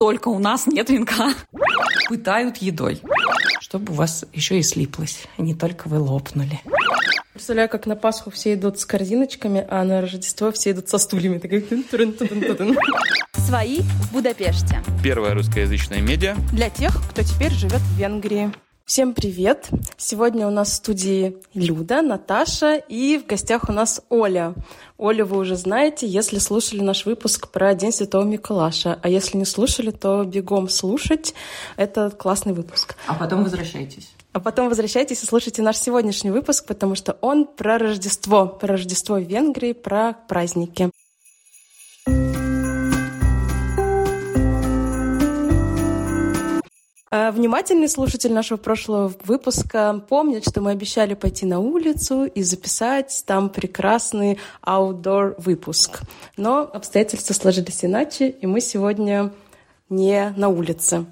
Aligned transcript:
Только 0.00 0.28
у 0.28 0.38
нас 0.38 0.66
нет 0.66 0.88
венка. 0.88 1.34
Пытают 2.08 2.56
едой, 2.56 3.02
чтобы 3.60 3.92
у 3.92 3.96
вас 3.96 4.24
еще 4.32 4.58
и 4.58 4.62
слиплось, 4.62 5.26
а 5.36 5.42
не 5.42 5.54
только 5.54 5.88
вы 5.88 5.98
лопнули. 5.98 6.58
Представляю, 7.34 7.68
как 7.68 7.84
на 7.84 7.96
Пасху 7.96 8.30
все 8.30 8.54
идут 8.54 8.80
с 8.80 8.86
корзиночками, 8.86 9.66
а 9.68 9.84
на 9.84 10.00
Рождество 10.00 10.52
все 10.52 10.70
идут 10.70 10.88
со 10.88 10.96
стульями. 10.96 11.38
Свои 13.36 13.80
в 13.80 14.12
Будапеште. 14.14 14.82
Первая 15.04 15.34
русскоязычная 15.34 16.00
медиа. 16.00 16.34
Для 16.50 16.70
тех, 16.70 16.96
кто 17.10 17.22
теперь 17.22 17.52
живет 17.52 17.80
в 17.80 17.98
Венгрии. 17.98 18.50
Всем 18.90 19.14
привет! 19.14 19.68
Сегодня 19.96 20.48
у 20.48 20.50
нас 20.50 20.70
в 20.70 20.74
студии 20.74 21.36
Люда, 21.54 22.02
Наташа 22.02 22.74
и 22.74 23.18
в 23.18 23.24
гостях 23.24 23.68
у 23.68 23.72
нас 23.72 24.02
Оля. 24.08 24.52
Олю 24.98 25.26
вы 25.26 25.38
уже 25.38 25.54
знаете, 25.54 26.08
если 26.08 26.40
слушали 26.40 26.80
наш 26.80 27.06
выпуск 27.06 27.52
про 27.52 27.72
День 27.76 27.92
Святого 27.92 28.24
Миколаша. 28.24 28.98
А 29.00 29.08
если 29.08 29.38
не 29.38 29.44
слушали, 29.44 29.92
то 29.92 30.24
бегом 30.24 30.68
слушать. 30.68 31.34
Это 31.76 32.10
классный 32.10 32.52
выпуск. 32.52 32.96
А 33.06 33.14
потом 33.14 33.44
возвращайтесь. 33.44 34.10
А 34.32 34.40
потом 34.40 34.68
возвращайтесь 34.68 35.22
и 35.22 35.26
слушайте 35.26 35.62
наш 35.62 35.76
сегодняшний 35.76 36.32
выпуск, 36.32 36.66
потому 36.66 36.96
что 36.96 37.16
он 37.20 37.46
про 37.46 37.78
Рождество, 37.78 38.48
про 38.48 38.72
Рождество 38.72 39.20
в 39.20 39.22
Венгрии, 39.22 39.72
про 39.72 40.14
праздники. 40.26 40.90
Внимательный 47.10 47.88
слушатель 47.88 48.32
нашего 48.32 48.56
прошлого 48.56 49.12
выпуска 49.24 50.04
помнит, 50.08 50.48
что 50.48 50.60
мы 50.60 50.70
обещали 50.70 51.14
пойти 51.14 51.44
на 51.44 51.58
улицу 51.58 52.24
и 52.24 52.42
записать 52.42 53.24
там 53.26 53.50
прекрасный 53.50 54.38
outdoor 54.64 55.34
выпуск. 55.38 56.00
Но 56.36 56.60
обстоятельства 56.72 57.34
сложились 57.34 57.84
иначе, 57.84 58.28
и 58.28 58.46
мы 58.46 58.60
сегодня 58.60 59.32
не 59.88 60.32
на 60.36 60.48
улице. 60.48 61.06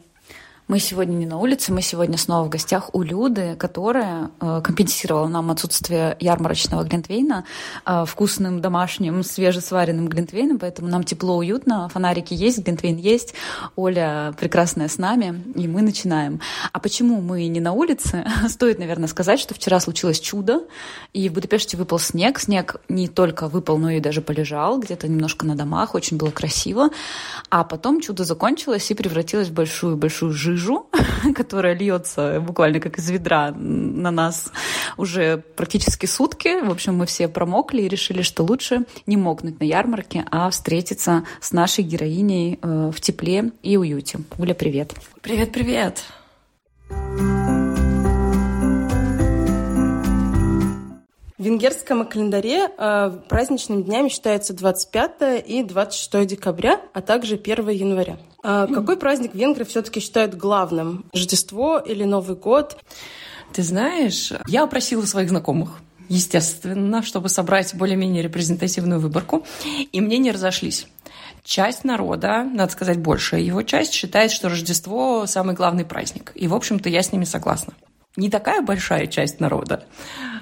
Мы 0.68 0.80
сегодня 0.80 1.14
не 1.14 1.24
на 1.24 1.38
улице, 1.38 1.72
мы 1.72 1.80
сегодня 1.80 2.18
снова 2.18 2.44
в 2.44 2.50
гостях 2.50 2.94
у 2.94 3.00
Люды, 3.00 3.56
которая 3.58 4.30
э, 4.38 4.60
компенсировала 4.62 5.26
нам 5.26 5.50
отсутствие 5.50 6.14
ярмарочного 6.20 6.84
глинтвейна 6.84 7.46
э, 7.86 8.04
вкусным 8.06 8.60
домашним 8.60 9.22
свежесваренным 9.22 10.08
глинтвейном, 10.08 10.58
поэтому 10.58 10.88
нам 10.88 11.04
тепло, 11.04 11.38
уютно, 11.38 11.88
фонарики 11.88 12.34
есть, 12.34 12.58
глинтвейн 12.58 12.98
есть, 12.98 13.32
Оля 13.76 14.34
прекрасная 14.38 14.88
с 14.88 14.98
нами, 14.98 15.42
и 15.54 15.66
мы 15.66 15.80
начинаем. 15.80 16.42
А 16.70 16.80
почему 16.80 17.22
мы 17.22 17.46
не 17.46 17.60
на 17.60 17.72
улице? 17.72 18.26
Стоит, 18.50 18.78
наверное, 18.78 19.08
сказать, 19.08 19.40
что 19.40 19.54
вчера 19.54 19.80
случилось 19.80 20.20
чудо, 20.20 20.64
и 21.14 21.30
в 21.30 21.32
Будапеште 21.32 21.78
выпал 21.78 21.98
снег. 21.98 22.38
Снег 22.38 22.76
не 22.90 23.08
только 23.08 23.48
выпал, 23.48 23.78
но 23.78 23.88
и 23.92 24.00
даже 24.00 24.20
полежал 24.20 24.78
где-то 24.78 25.08
немножко 25.08 25.46
на 25.46 25.56
домах, 25.56 25.94
очень 25.94 26.18
было 26.18 26.30
красиво. 26.30 26.90
А 27.48 27.64
потом 27.64 28.02
чудо 28.02 28.24
закончилось 28.24 28.90
и 28.90 28.94
превратилось 28.94 29.48
в 29.48 29.54
большую-большую 29.54 30.32
жижу 30.32 30.57
жижу, 30.58 30.86
которая 31.34 31.74
льется 31.74 32.40
буквально 32.40 32.80
как 32.80 32.98
из 32.98 33.08
ведра 33.08 33.52
на 33.52 34.10
нас 34.10 34.52
уже 34.96 35.38
практически 35.56 36.06
сутки. 36.06 36.60
В 36.62 36.70
общем, 36.70 36.96
мы 36.96 37.06
все 37.06 37.28
промокли 37.28 37.82
и 37.82 37.88
решили, 37.88 38.22
что 38.22 38.42
лучше 38.42 38.84
не 39.06 39.16
мокнуть 39.16 39.60
на 39.60 39.64
ярмарке, 39.64 40.24
а 40.30 40.50
встретиться 40.50 41.24
с 41.40 41.52
нашей 41.52 41.84
героиней 41.84 42.58
э, 42.60 42.90
в 42.94 43.00
тепле 43.00 43.52
и 43.62 43.76
уюте. 43.76 44.18
Уля, 44.38 44.54
привет. 44.54 44.94
Привет-привет. 45.22 46.02
В 51.38 51.44
венгерском 51.44 52.04
календаре 52.04 52.66
э, 52.66 53.18
праздничными 53.28 53.82
днями 53.82 54.08
считаются 54.08 54.54
25 54.54 55.46
и 55.46 55.62
26 55.62 56.26
декабря, 56.26 56.80
а 56.92 57.00
также 57.00 57.36
1 57.36 57.68
января. 57.68 58.18
Э, 58.48 58.66
какой 58.72 58.96
праздник 58.96 59.34
венгры 59.34 59.66
все-таки 59.66 60.00
считают 60.00 60.34
главным? 60.34 61.04
Рождество 61.12 61.78
или 61.78 62.04
Новый 62.04 62.34
год? 62.34 62.78
Ты 63.52 63.62
знаешь, 63.62 64.32
я 64.46 64.64
опросила 64.64 65.04
своих 65.04 65.28
знакомых 65.28 65.80
естественно, 66.08 67.02
чтобы 67.02 67.28
собрать 67.28 67.74
более-менее 67.74 68.22
репрезентативную 68.22 68.98
выборку, 68.98 69.44
и 69.92 70.00
мне 70.00 70.16
не 70.16 70.30
разошлись. 70.30 70.86
Часть 71.44 71.84
народа, 71.84 72.44
надо 72.44 72.72
сказать, 72.72 72.98
большая 72.98 73.42
его 73.42 73.62
часть, 73.62 73.92
считает, 73.92 74.30
что 74.30 74.48
Рождество– 74.48 75.26
самый 75.26 75.54
главный 75.54 75.84
праздник. 75.84 76.32
И, 76.34 76.48
в 76.48 76.54
общем-то, 76.54 76.88
я 76.88 77.02
с 77.02 77.12
ними 77.12 77.24
согласна. 77.24 77.74
Не 78.18 78.28
такая 78.28 78.62
большая 78.62 79.06
часть 79.06 79.38
народа 79.38 79.84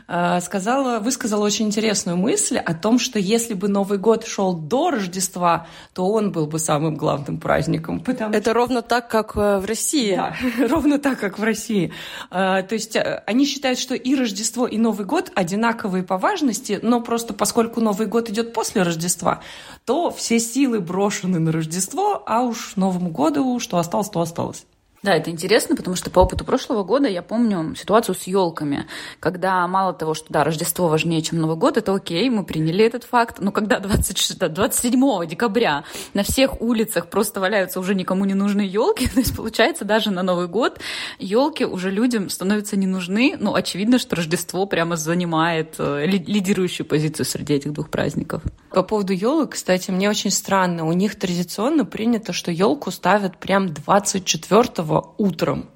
Э, 0.09 0.41
сказала, 0.41 1.01
высказала 1.01 1.45
очень 1.45 1.67
интересную 1.67 2.17
мысль 2.17 2.59
о 2.59 2.75
том, 2.75 3.01
что 3.01 3.19
если 3.19 3.55
бы 3.55 3.69
Новый 3.69 3.99
год 3.99 4.25
шел 4.25 4.55
до 4.55 4.91
Рождества, 4.91 5.67
то 5.95 6.07
он 6.09 6.31
был 6.31 6.47
бы 6.47 6.61
самым 6.61 6.95
главным 6.95 7.41
праздником. 7.41 7.99
Потому 7.99 8.33
Это 8.33 8.51
что... 8.51 8.55
ровно 8.55 8.83
так, 8.83 9.09
как 9.09 9.37
э, 9.37 9.59
в 9.59 9.65
России. 9.65 10.15
Да, 10.15 10.37
ровно 10.69 10.99
так, 10.99 11.19
как 11.19 11.41
в 11.41 11.43
России. 11.43 11.93
Э, 12.31 12.63
то 12.63 12.75
есть 12.75 12.97
они 13.27 13.47
считают, 13.47 13.81
что 13.81 13.95
и 13.95 14.15
Рождество, 14.15 14.69
и 14.69 14.79
Новый 14.79 15.07
год 15.07 15.33
одинаковые 15.35 16.05
по 16.05 16.19
важности, 16.19 16.79
но 16.83 17.01
просто 17.01 17.35
поскольку 17.35 17.81
Новый 17.81 18.07
год 18.07 18.31
идет 18.31 18.53
после 18.53 18.83
Рождества, 18.83 19.41
то 19.85 20.13
все 20.13 20.39
силы 20.39 20.79
брошены 20.79 21.41
на 21.41 21.51
Рождество, 21.51 22.23
а 22.27 22.43
уж 22.43 22.77
Новому 22.77 23.11
году 23.11 23.59
что 23.59 23.79
осталось, 23.79 24.11
то 24.11 24.21
осталось. 24.21 24.67
Да, 25.07 25.15
это 25.15 25.31
интересно, 25.31 25.77
потому 25.77 25.95
что 25.95 26.11
по 26.11 26.19
опыту 26.19 26.45
прошлого 26.45 26.83
года 26.83 27.07
я 27.07 27.23
помню 27.23 27.77
ситуацию 27.77 28.17
с 28.17 28.25
елками, 28.25 28.87
когда 29.21 29.65
мало 29.69 29.93
того, 29.93 30.15
что 30.15 30.33
да, 30.33 30.43
Рождество 30.43 30.89
важнее, 30.89 31.23
чем 31.23 31.41
Новый 31.41 31.57
год, 31.57 31.77
это 31.77 31.95
окей, 31.95 32.29
мы 32.29 32.43
приняли 32.43 32.85
этот 32.85 33.05
факт, 33.05 33.37
но 33.39 33.53
когда 33.53 33.79
26, 33.79 34.37
27 34.53 35.27
декабря 35.29 35.85
на 36.13 36.25
всех 36.25 36.61
улицах 36.61 37.09
просто 37.09 37.39
валяются 37.39 37.79
уже 37.79 37.95
никому 37.95 38.25
не 38.25 38.35
нужные 38.35 38.67
елки, 38.67 39.07
то 39.15 39.21
есть 39.21 39.37
получается 39.37 39.85
даже 39.85 40.11
на 40.11 40.25
Новый 40.25 40.49
год 40.49 40.81
елки 41.21 41.65
уже 41.65 41.93
людям 41.93 42.29
становятся 42.29 42.77
не 42.77 42.89
нужны, 42.89 43.37
но 43.39 43.55
очевидно, 43.55 44.01
что 44.01 44.17
Рождество 44.17 44.67
прямо 44.67 44.97
занимает 44.97 45.77
э, 45.79 46.05
лидирующую 46.05 46.85
позицию 46.85 47.27
среди 47.27 47.55
этих 47.55 47.73
двух 47.73 47.91
праздников. 47.91 48.43
По 48.71 48.83
поводу 48.83 49.13
елок, 49.13 49.53
кстати, 49.53 49.93
мне 49.93 50.11
очень 50.11 50.33
странно, 50.33 50.85
у 50.85 50.93
них 50.93 51.17
традиционно 51.17 51.85
принято, 51.85 52.33
что 52.33 52.51
елку 52.51 52.91
ставят 52.91 53.39
прям 53.39 53.73
24 53.73 54.96
утром. 55.19 55.67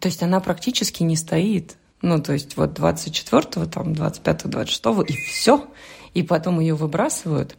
То 0.00 0.08
есть 0.08 0.22
она 0.22 0.40
практически 0.40 1.02
не 1.02 1.16
стоит. 1.16 1.76
Ну, 2.02 2.20
то 2.20 2.32
есть 2.32 2.56
вот 2.56 2.78
24-го, 2.78 3.66
там, 3.66 3.92
25-го, 3.92 4.60
26-го, 4.60 5.02
и 5.02 5.12
все. 5.12 5.64
И 6.12 6.22
потом 6.22 6.60
ее 6.60 6.74
выбрасывают. 6.74 7.56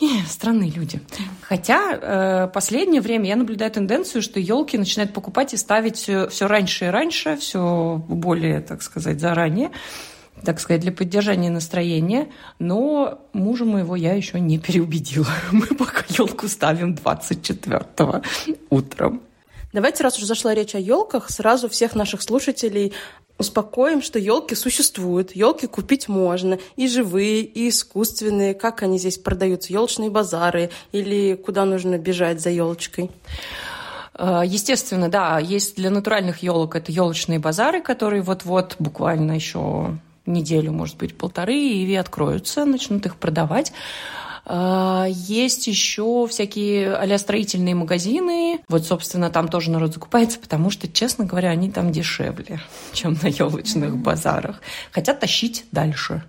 И 0.00 0.08
странные 0.28 0.70
люди. 0.70 1.00
Хотя 1.42 1.98
э, 2.46 2.48
последнее 2.52 3.00
время 3.00 3.26
я 3.28 3.36
наблюдаю 3.36 3.70
тенденцию, 3.70 4.22
что 4.22 4.38
елки 4.38 4.78
начинают 4.78 5.12
покупать 5.12 5.54
и 5.54 5.56
ставить 5.56 5.96
все, 5.96 6.28
все 6.28 6.46
раньше 6.46 6.84
и 6.84 6.88
раньше, 6.88 7.36
все 7.36 8.02
более, 8.06 8.60
так 8.60 8.82
сказать, 8.82 9.18
заранее, 9.18 9.70
так 10.44 10.60
сказать, 10.60 10.82
для 10.82 10.92
поддержания 10.92 11.50
настроения. 11.50 12.28
Но 12.60 13.26
мужа 13.32 13.64
моего 13.64 13.96
я 13.96 14.14
еще 14.14 14.38
не 14.38 14.58
переубедила. 14.58 15.26
Мы 15.52 15.66
пока 15.66 16.04
елку 16.10 16.46
ставим 16.46 16.94
24 16.94 17.86
утром. 18.70 19.22
Давайте, 19.72 20.02
раз 20.02 20.16
уже 20.16 20.26
зашла 20.26 20.54
речь 20.54 20.74
о 20.74 20.78
елках, 20.78 21.30
сразу 21.30 21.68
всех 21.68 21.94
наших 21.94 22.22
слушателей 22.22 22.94
успокоим, 23.38 24.02
что 24.02 24.18
елки 24.18 24.54
существуют, 24.54 25.36
елки 25.36 25.66
купить 25.66 26.08
можно, 26.08 26.58
и 26.76 26.88
живые, 26.88 27.42
и 27.42 27.68
искусственные. 27.68 28.54
Как 28.54 28.82
они 28.82 28.98
здесь 28.98 29.18
продаются? 29.18 29.72
Елочные 29.72 30.10
базары 30.10 30.70
или 30.92 31.34
куда 31.34 31.64
нужно 31.64 31.98
бежать 31.98 32.40
за 32.40 32.50
елочкой? 32.50 33.10
Э, 34.14 34.42
естественно, 34.44 35.08
да, 35.08 35.38
есть 35.38 35.76
для 35.76 35.90
натуральных 35.90 36.42
елок 36.42 36.74
это 36.74 36.90
елочные 36.90 37.38
базары, 37.38 37.80
которые 37.80 38.22
вот-вот 38.22 38.76
буквально 38.78 39.32
еще 39.32 39.98
неделю, 40.26 40.72
может 40.72 40.96
быть, 40.96 41.16
полторы, 41.16 41.56
и 41.56 41.94
откроются, 41.94 42.64
начнут 42.64 43.06
их 43.06 43.16
продавать. 43.16 43.72
А, 44.50 45.06
есть 45.08 45.66
еще 45.66 46.26
всякие 46.26 46.94
а 46.94 47.18
строительные 47.18 47.74
магазины. 47.74 48.60
Вот, 48.68 48.86
собственно, 48.86 49.30
там 49.30 49.48
тоже 49.48 49.70
народ 49.70 49.92
закупается, 49.92 50.38
потому 50.38 50.70
что, 50.70 50.88
честно 50.88 51.26
говоря, 51.26 51.50
они 51.50 51.70
там 51.70 51.92
дешевле, 51.92 52.60
чем 52.92 53.18
на 53.22 53.28
елочных 53.28 53.96
базарах. 53.96 54.60
Хотят 54.90 55.20
тащить 55.20 55.66
дальше. 55.70 56.24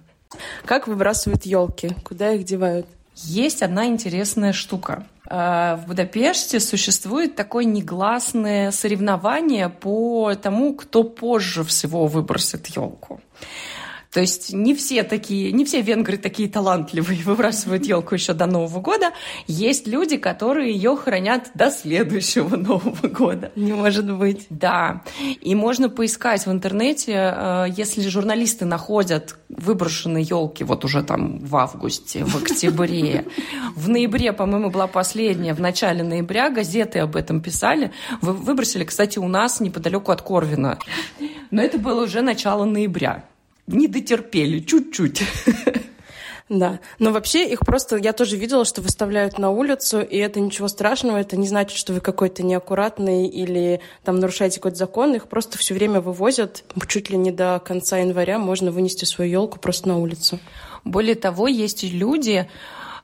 Как 0.66 0.88
выбрасывают 0.88 1.46
елки? 1.46 1.92
Куда 2.04 2.34
их 2.34 2.44
девают? 2.44 2.86
Есть 3.16 3.64
одна 3.64 3.88
интересная 3.88 4.54
штука. 4.54 5.06
А, 5.26 5.78
в 5.78 5.88
Будапеште 5.88 6.60
существует 6.60 7.36
такое 7.36 7.64
негласное 7.64 8.72
соревнование 8.72 9.70
по 9.70 10.34
тому, 10.36 10.74
кто 10.74 11.04
позже 11.04 11.64
всего 11.64 12.08
выбросит 12.08 12.68
елку. 12.68 13.22
То 14.12 14.22
есть 14.22 14.54
не 14.54 14.74
все 14.74 15.04
такие, 15.04 15.52
не 15.52 15.66
все 15.66 15.82
венгры 15.82 16.18
такие 16.18 16.50
талантливые, 16.50 17.20
выбрасывают 17.26 17.86
елку 17.86 18.16
еще 18.16 18.34
до 18.34 18.48
Нового 18.48 18.80
года. 18.82 19.12
Есть 19.48 19.88
люди, 19.88 20.18
которые 20.18 20.74
ее 20.74 20.96
хранят 20.96 21.52
до 21.54 21.70
следующего 21.70 22.56
Нового 22.56 23.08
года. 23.08 23.52
Не 23.56 23.74
может 23.74 24.12
быть. 24.12 24.48
Да. 24.50 25.04
И 25.42 25.54
можно 25.54 25.90
поискать 25.90 26.46
в 26.46 26.52
интернете, 26.52 27.14
э, 27.14 27.66
если 27.76 28.08
журналисты 28.08 28.66
находят 28.66 29.38
выброшенные 29.50 30.24
елки 30.24 30.64
вот 30.64 30.86
уже 30.86 31.04
там 31.04 31.40
в 31.40 31.56
августе, 31.56 32.24
в 32.24 32.36
октябре. 32.36 33.26
В 33.76 33.90
ноябре, 33.90 34.34
по-моему, 34.34 34.70
была 34.70 34.88
последняя, 34.88 35.54
в 35.54 35.62
начале 35.62 36.04
ноября 36.04 36.50
газеты 36.50 37.00
об 37.00 37.16
этом 37.16 37.42
писали. 37.42 37.92
Вы 38.22 38.34
выбросили, 38.34 38.84
кстати, 38.84 39.20
у 39.20 39.28
нас 39.28 39.60
неподалеку 39.60 40.12
от 40.12 40.22
Корвина. 40.22 40.80
Но 41.52 41.62
это 41.62 41.78
было 41.78 42.04
уже 42.04 42.22
начало 42.22 42.66
ноября 42.66 43.24
не 43.74 43.88
дотерпели 43.88 44.60
чуть-чуть. 44.60 45.22
Да, 46.50 46.80
но 46.98 47.12
вообще 47.12 47.48
их 47.48 47.60
просто, 47.60 47.98
я 47.98 48.12
тоже 48.12 48.36
видела, 48.36 48.66
что 48.66 48.82
выставляют 48.82 49.38
на 49.38 49.52
улицу, 49.52 50.02
и 50.02 50.18
это 50.18 50.40
ничего 50.40 50.68
страшного, 50.68 51.18
это 51.18 51.38
не 51.38 51.48
значит, 51.48 51.78
что 51.78 51.94
вы 51.94 52.02
какой-то 52.02 52.42
неаккуратный 52.42 53.28
или 53.28 53.82
там 54.04 54.20
нарушаете 54.20 54.56
какой-то 54.56 54.78
закон, 54.78 55.14
их 55.14 55.28
просто 55.28 55.60
все 55.60 55.76
время 55.76 56.02
вывозят, 56.02 56.64
чуть 56.88 57.12
ли 57.12 57.18
не 57.18 57.32
до 57.32 57.62
конца 57.64 58.00
января 58.00 58.40
можно 58.40 58.72
вынести 58.72 59.06
свою 59.06 59.30
елку 59.30 59.60
просто 59.60 59.90
на 59.90 60.00
улицу. 60.00 60.40
Более 60.84 61.14
того, 61.14 61.48
есть 61.48 61.84
люди, 61.84 62.50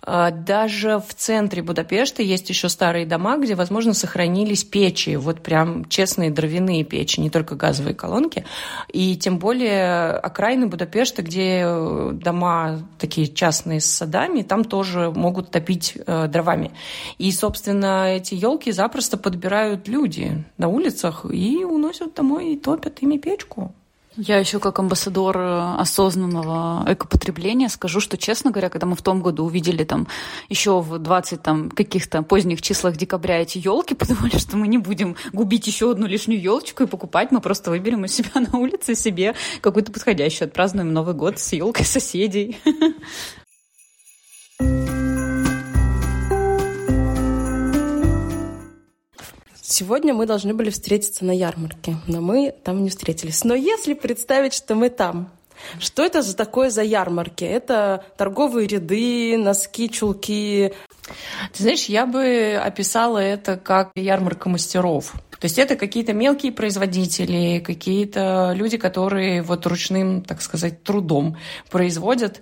даже 0.05 0.99
в 0.99 1.13
центре 1.15 1.63
Будапешта 1.63 2.21
есть 2.21 2.49
еще 2.49 2.69
старые 2.69 3.05
дома, 3.05 3.37
где, 3.37 3.55
возможно, 3.55 3.93
сохранились 3.93 4.63
печи, 4.63 5.15
вот 5.15 5.41
прям 5.41 5.85
честные 5.85 6.29
дровяные 6.29 6.83
печи, 6.83 7.19
не 7.19 7.29
только 7.29 7.55
газовые 7.55 7.95
колонки. 7.95 8.45
И 8.89 9.15
тем 9.15 9.39
более 9.39 10.11
окраины 10.11 10.67
Будапешта, 10.67 11.21
где 11.23 11.63
э, 11.65 12.11
дома 12.13 12.79
такие 12.99 13.27
частные 13.27 13.81
с 13.81 13.85
садами, 13.85 14.43
там 14.43 14.63
тоже 14.63 15.11
могут 15.11 15.51
топить 15.51 15.97
э, 16.05 16.27
дровами. 16.27 16.71
И, 17.17 17.31
собственно, 17.31 18.15
эти 18.15 18.35
елки 18.35 18.71
запросто 18.71 19.17
подбирают 19.17 19.87
люди 19.87 20.43
на 20.57 20.67
улицах 20.67 21.25
и 21.31 21.63
уносят 21.63 22.13
домой 22.13 22.53
и 22.53 22.57
топят 22.57 23.01
ими 23.01 23.17
печку. 23.17 23.73
Я 24.17 24.37
еще 24.37 24.59
как 24.59 24.79
амбассадор 24.79 25.37
э, 25.37 25.75
осознанного 25.77 26.85
экопотребления 26.87 27.67
скажу, 27.67 27.99
что, 27.99 28.17
честно 28.17 28.51
говоря, 28.51 28.69
когда 28.69 28.87
мы 28.87 28.95
в 28.95 29.01
том 29.01 29.21
году 29.21 29.43
увидели 29.43 29.83
там 29.83 30.07
еще 30.47 30.79
в 30.79 30.99
20 30.99 31.41
там 31.41 31.69
каких-то 31.69 32.23
поздних 32.23 32.61
числах 32.61 32.95
декабря 32.95 33.41
эти 33.41 33.57
елки, 33.57 33.93
подумали, 33.95 34.37
что 34.37 34.55
мы 34.55 34.67
не 34.67 34.77
будем 34.77 35.17
губить 35.33 35.67
еще 35.67 35.91
одну 35.91 36.07
лишнюю 36.07 36.41
елочку 36.41 36.83
и 36.83 36.87
покупать, 36.87 37.31
мы 37.31 37.41
просто 37.41 37.69
выберем 37.69 38.05
из 38.05 38.15
себя 38.15 38.31
на 38.35 38.57
улице 38.57 38.95
себе 38.95 39.35
какую-то 39.59 39.91
подходящую, 39.91 40.47
отпразднуем 40.47 40.93
Новый 40.93 41.13
год 41.13 41.37
с 41.39 41.51
елкой 41.51 41.85
соседей. 41.85 42.57
Сегодня 49.67 50.13
мы 50.13 50.27
должны 50.27 50.53
были 50.53 50.69
встретиться 50.69 51.25
на 51.25 51.31
ярмарке, 51.31 51.97
но 52.05 52.21
мы 52.21 52.53
там 52.63 52.83
не 52.83 52.91
встретились. 52.91 53.43
Но 53.43 53.55
если 53.55 53.95
представить, 53.95 54.53
что 54.53 54.75
мы 54.75 54.89
там, 54.89 55.31
что 55.79 56.03
это 56.03 56.21
за 56.21 56.35
такое 56.35 56.69
за 56.69 56.83
ярмарки? 56.83 57.43
Это 57.43 58.05
торговые 58.15 58.67
ряды, 58.67 59.35
носки, 59.39 59.89
чулки. 59.89 60.71
Ты 61.53 61.63
знаешь, 61.63 61.85
я 61.85 62.05
бы 62.05 62.61
описала 62.63 63.17
это 63.17 63.57
как 63.57 63.89
ярмарка 63.95 64.49
мастеров. 64.49 65.13
То 65.31 65.45
есть 65.45 65.57
это 65.57 65.75
какие-то 65.75 66.13
мелкие 66.13 66.51
производители, 66.51 67.57
какие-то 67.57 68.53
люди, 68.55 68.77
которые 68.77 69.41
вот 69.41 69.65
ручным, 69.65 70.21
так 70.21 70.43
сказать, 70.43 70.83
трудом 70.83 71.37
производят 71.71 72.39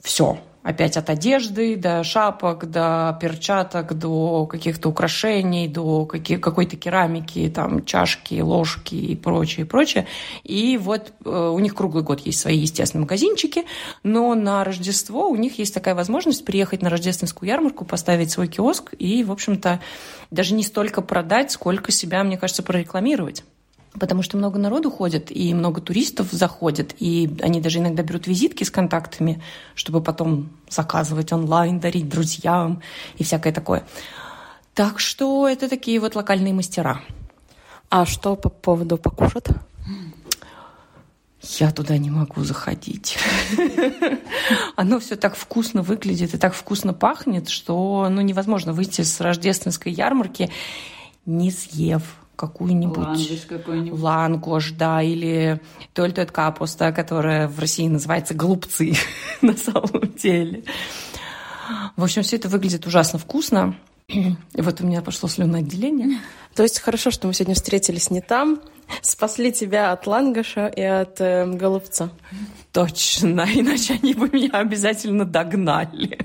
все 0.00 0.40
опять 0.66 0.96
от 0.96 1.10
одежды 1.10 1.76
до 1.76 2.02
шапок, 2.02 2.68
до 2.68 3.16
перчаток, 3.20 3.94
до 3.94 4.46
каких-то 4.46 4.88
украшений, 4.88 5.68
до 5.68 6.06
каких, 6.06 6.40
какой-то 6.40 6.76
керамики, 6.76 7.48
там, 7.54 7.84
чашки, 7.84 8.40
ложки 8.40 8.96
и 8.96 9.14
прочее, 9.14 9.64
прочее. 9.64 10.08
И 10.42 10.76
вот 10.76 11.12
э, 11.24 11.30
у 11.30 11.58
них 11.60 11.76
круглый 11.76 12.02
год 12.02 12.18
есть 12.26 12.40
свои, 12.40 12.58
естественные 12.58 13.02
магазинчики, 13.02 13.64
но 14.02 14.34
на 14.34 14.64
Рождество 14.64 15.28
у 15.28 15.36
них 15.36 15.56
есть 15.60 15.72
такая 15.72 15.94
возможность 15.94 16.44
приехать 16.44 16.82
на 16.82 16.90
рождественскую 16.90 17.48
ярмарку, 17.48 17.84
поставить 17.84 18.32
свой 18.32 18.48
киоск 18.48 18.92
и, 18.98 19.22
в 19.22 19.30
общем-то, 19.30 19.78
даже 20.32 20.54
не 20.54 20.64
столько 20.64 21.00
продать, 21.00 21.52
сколько 21.52 21.92
себя, 21.92 22.24
мне 22.24 22.38
кажется, 22.38 22.64
прорекламировать 22.64 23.44
потому 23.98 24.22
что 24.22 24.36
много 24.36 24.58
народу 24.58 24.90
ходит, 24.90 25.30
и 25.30 25.54
много 25.54 25.80
туристов 25.80 26.28
заходит, 26.30 26.94
и 26.98 27.30
они 27.42 27.60
даже 27.60 27.78
иногда 27.78 28.02
берут 28.02 28.26
визитки 28.26 28.64
с 28.64 28.70
контактами, 28.70 29.42
чтобы 29.74 30.02
потом 30.02 30.50
заказывать 30.68 31.32
онлайн, 31.32 31.80
дарить 31.80 32.08
друзьям 32.08 32.82
и 33.18 33.24
всякое 33.24 33.52
такое. 33.52 33.84
Так 34.74 35.00
что 35.00 35.48
это 35.48 35.68
такие 35.68 35.98
вот 36.00 36.14
локальные 36.14 36.52
мастера. 36.52 37.00
А 37.88 38.04
что 38.04 38.36
по 38.36 38.48
поводу 38.48 38.98
покушать? 38.98 39.46
Я 41.58 41.70
туда 41.70 41.96
не 41.96 42.10
могу 42.10 42.42
заходить. 42.42 43.16
Оно 44.76 44.98
все 44.98 45.16
так 45.16 45.36
вкусно 45.36 45.82
выглядит 45.82 46.34
и 46.34 46.38
так 46.38 46.54
вкусно 46.54 46.92
пахнет, 46.92 47.48
что 47.48 48.08
ну, 48.10 48.20
невозможно 48.20 48.72
выйти 48.72 49.02
с 49.02 49.20
рождественской 49.20 49.92
ярмарки, 49.92 50.50
не 51.24 51.50
съев 51.50 52.02
какую-нибудь 52.36 53.98
лангуш, 53.98 54.72
да, 54.72 55.02
или 55.02 55.60
тольтует 55.94 56.30
капуста, 56.30 56.92
которая 56.92 57.48
в 57.48 57.58
России 57.58 57.88
называется 57.88 58.34
голубцы 58.34 58.94
на 59.42 59.56
самом 59.56 60.12
деле. 60.16 60.64
В 61.96 62.04
общем, 62.04 62.22
все 62.22 62.36
это 62.36 62.48
выглядит 62.48 62.86
ужасно 62.86 63.18
вкусно. 63.18 63.76
И 64.08 64.36
вот 64.54 64.80
у 64.80 64.86
меня 64.86 65.02
пошло 65.02 65.28
слюноотделение. 65.28 66.20
То 66.54 66.62
есть 66.62 66.78
хорошо, 66.78 67.10
что 67.10 67.26
мы 67.26 67.34
сегодня 67.34 67.54
встретились 67.54 68.10
не 68.10 68.20
там, 68.20 68.60
спасли 69.02 69.52
тебя 69.52 69.92
от 69.92 70.06
лангаша 70.06 70.68
и 70.68 70.82
от 70.82 71.20
э, 71.20 71.44
голубца. 71.46 72.10
Точно, 72.72 73.46
иначе 73.52 73.94
они 73.94 74.14
бы 74.14 74.28
меня 74.28 74.50
обязательно 74.52 75.24
догнали. 75.24 76.18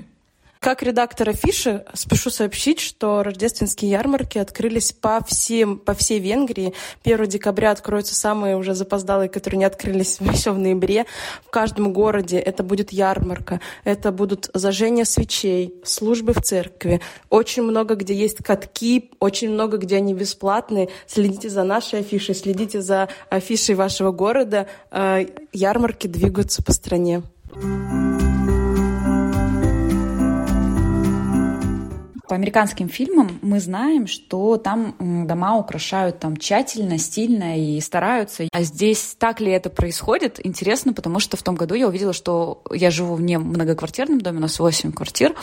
Как 0.62 0.84
редактор 0.84 1.30
афиши 1.30 1.84
спешу 1.92 2.30
сообщить, 2.30 2.78
что 2.78 3.24
рождественские 3.24 3.90
ярмарки 3.90 4.38
открылись 4.38 4.92
по, 4.92 5.18
всем, 5.26 5.76
по 5.76 5.92
всей 5.92 6.20
Венгрии. 6.20 6.72
1 7.02 7.26
декабря 7.26 7.72
откроются 7.72 8.14
самые 8.14 8.56
уже 8.56 8.76
запоздалые, 8.76 9.28
которые 9.28 9.58
не 9.58 9.64
открылись 9.64 10.18
еще 10.20 10.52
в 10.52 10.60
ноябре. 10.60 11.06
В 11.44 11.50
каждом 11.50 11.92
городе 11.92 12.38
это 12.38 12.62
будет 12.62 12.92
ярмарка, 12.92 13.60
это 13.82 14.12
будут 14.12 14.50
зажжения 14.54 15.04
свечей, 15.04 15.74
службы 15.84 16.32
в 16.32 16.40
церкви. 16.40 17.00
Очень 17.28 17.64
много, 17.64 17.96
где 17.96 18.14
есть 18.14 18.36
катки, 18.36 19.10
очень 19.18 19.50
много, 19.50 19.78
где 19.78 19.96
они 19.96 20.14
бесплатные. 20.14 20.90
Следите 21.08 21.48
за 21.48 21.64
нашей 21.64 22.00
афишей, 22.00 22.36
следите 22.36 22.82
за 22.82 23.08
афишей 23.30 23.74
вашего 23.74 24.12
города. 24.12 24.68
Э, 24.92 25.26
ярмарки 25.52 26.06
двигаются 26.06 26.62
по 26.62 26.72
стране. 26.72 27.24
По 32.32 32.36
американским 32.36 32.88
фильмам 32.88 33.38
мы 33.42 33.60
знаем, 33.60 34.06
что 34.06 34.56
там 34.56 34.96
дома 35.26 35.58
украшают 35.58 36.18
там 36.18 36.38
тщательно, 36.38 36.96
стильно 36.96 37.60
и 37.60 37.78
стараются. 37.82 38.48
А 38.50 38.62
здесь 38.62 39.16
так 39.18 39.42
ли 39.42 39.52
это 39.52 39.68
происходит? 39.68 40.40
Интересно, 40.42 40.94
потому 40.94 41.20
что 41.20 41.36
в 41.36 41.42
том 41.42 41.56
году 41.56 41.74
я 41.74 41.86
увидела, 41.86 42.14
что 42.14 42.62
я 42.70 42.90
живу 42.90 43.16
в 43.16 43.20
не 43.20 43.38
многоквартирном 43.38 44.22
доме, 44.22 44.38
у 44.38 44.40
нас 44.40 44.58
8 44.58 44.92
квартир, 44.92 45.34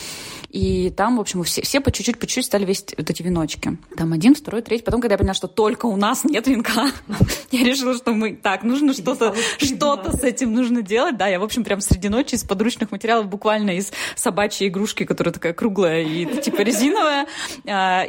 и 0.49 0.89
там, 0.89 1.17
в 1.17 1.21
общем, 1.21 1.43
все, 1.43 1.61
все 1.61 1.79
по 1.79 1.91
чуть-чуть, 1.91 2.17
по 2.17 2.25
чуть-чуть 2.25 2.45
стали 2.45 2.65
весить 2.65 2.95
вот 2.97 3.07
эти 3.07 3.21
веночки. 3.21 3.77
Там 3.95 4.11
один, 4.11 4.33
второй, 4.33 4.63
третий. 4.63 4.83
Потом, 4.83 4.99
когда 4.99 5.13
я 5.13 5.19
поняла, 5.19 5.35
что 5.35 5.47
только 5.47 5.85
у 5.85 5.95
нас 5.95 6.23
нет 6.23 6.47
венка, 6.47 6.89
я 7.51 7.63
решила, 7.63 7.93
что 7.93 8.13
мы 8.13 8.35
так, 8.35 8.63
нужно 8.63 8.93
что-то 8.93 9.35
что 9.59 10.01
с 10.11 10.23
этим 10.23 10.53
нужно 10.53 10.81
делать. 10.81 11.17
Да, 11.17 11.27
я, 11.27 11.39
в 11.39 11.43
общем, 11.43 11.63
прям 11.63 11.81
среди 11.81 12.09
ночи 12.09 12.33
из 12.33 12.43
подручных 12.43 12.91
материалов, 12.91 13.27
буквально 13.27 13.77
из 13.77 13.91
собачьей 14.15 14.69
игрушки, 14.69 15.05
которая 15.05 15.33
такая 15.33 15.53
круглая 15.53 16.01
и 16.01 16.25
типа 16.41 16.63
резиновая, 16.79 17.27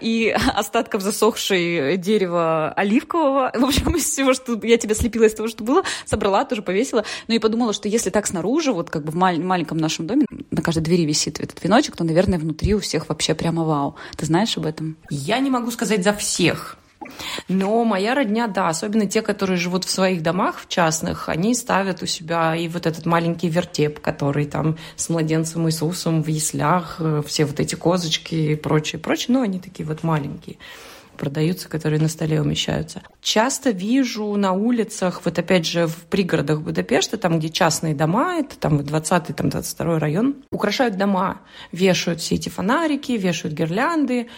и 0.00 0.34
остатков 0.54 1.02
засохшей 1.02 1.96
дерева 1.96 2.72
оливкового. 2.72 3.50
В 3.54 3.64
общем, 3.64 3.96
из 3.96 4.04
всего, 4.04 4.34
что 4.34 4.58
я 4.62 4.76
тебя 4.76 4.94
слепила 4.94 5.24
из 5.24 5.34
того, 5.34 5.48
что 5.48 5.64
было, 5.64 5.82
собрала, 6.04 6.44
тоже 6.44 6.62
повесила. 6.62 7.04
Ну 7.28 7.34
и 7.34 7.38
подумала, 7.38 7.72
что 7.72 7.88
если 7.88 8.10
так 8.10 8.26
снаружи, 8.26 8.72
вот 8.72 8.90
как 8.90 9.04
бы 9.04 9.12
в 9.12 9.16
маленьком 9.16 9.78
нашем 9.78 10.06
доме, 10.06 10.26
на 10.50 10.62
каждой 10.62 10.82
двери 10.82 11.04
висит 11.04 11.40
этот 11.40 11.62
веночек, 11.62 11.96
то, 11.96 12.04
наверное, 12.04 12.38
внутри 12.38 12.74
у 12.74 12.80
всех 12.80 13.08
вообще 13.08 13.34
прямо 13.34 13.64
вау. 13.64 13.96
Ты 14.16 14.26
знаешь 14.26 14.56
об 14.56 14.66
этом? 14.66 14.96
Я 15.10 15.38
не 15.38 15.50
могу 15.50 15.70
сказать 15.70 16.04
за 16.04 16.12
всех. 16.12 16.76
Но 17.48 17.84
моя 17.84 18.14
родня, 18.14 18.46
да, 18.46 18.68
особенно 18.68 19.06
те, 19.06 19.22
которые 19.22 19.56
живут 19.56 19.84
в 19.84 19.90
своих 19.90 20.22
домах, 20.22 20.60
в 20.60 20.68
частных, 20.68 21.28
они 21.28 21.54
ставят 21.54 22.02
у 22.02 22.06
себя 22.06 22.54
и 22.54 22.68
вот 22.68 22.86
этот 22.86 23.06
маленький 23.06 23.48
вертеп, 23.48 24.00
который 24.00 24.46
там 24.46 24.76
с 24.96 25.08
младенцем 25.08 25.68
Иисусом 25.68 26.22
в 26.22 26.28
яслях, 26.28 26.96
э, 26.98 27.22
все 27.26 27.44
вот 27.44 27.58
эти 27.60 27.74
козочки 27.74 28.34
и 28.34 28.54
прочее, 28.54 29.00
прочее, 29.00 29.34
но 29.36 29.42
они 29.42 29.60
такие 29.60 29.86
вот 29.86 30.02
маленькие. 30.02 30.56
продаются, 31.16 31.68
которые 31.68 32.00
на 32.00 32.08
столе 32.08 32.40
умещаются. 32.40 33.02
Часто 33.20 33.72
вижу 33.72 34.34
на 34.36 34.52
улицах, 34.52 35.20
вот 35.26 35.38
опять 35.38 35.66
же 35.66 35.86
в 35.86 35.96
пригородах 36.06 36.62
Будапешта, 36.62 37.18
там, 37.18 37.38
где 37.38 37.50
частные 37.50 37.94
дома, 37.94 38.36
это 38.36 38.56
там 38.56 38.80
20-й, 38.80 39.34
там 39.34 39.50
22 39.50 39.98
район, 39.98 40.36
украшают 40.50 40.96
дома, 40.96 41.42
вешают 41.72 42.20
все 42.20 42.36
эти 42.36 42.48
фонарики, 42.48 43.12
вешают 43.12 43.54
гирлянды, 43.54 44.28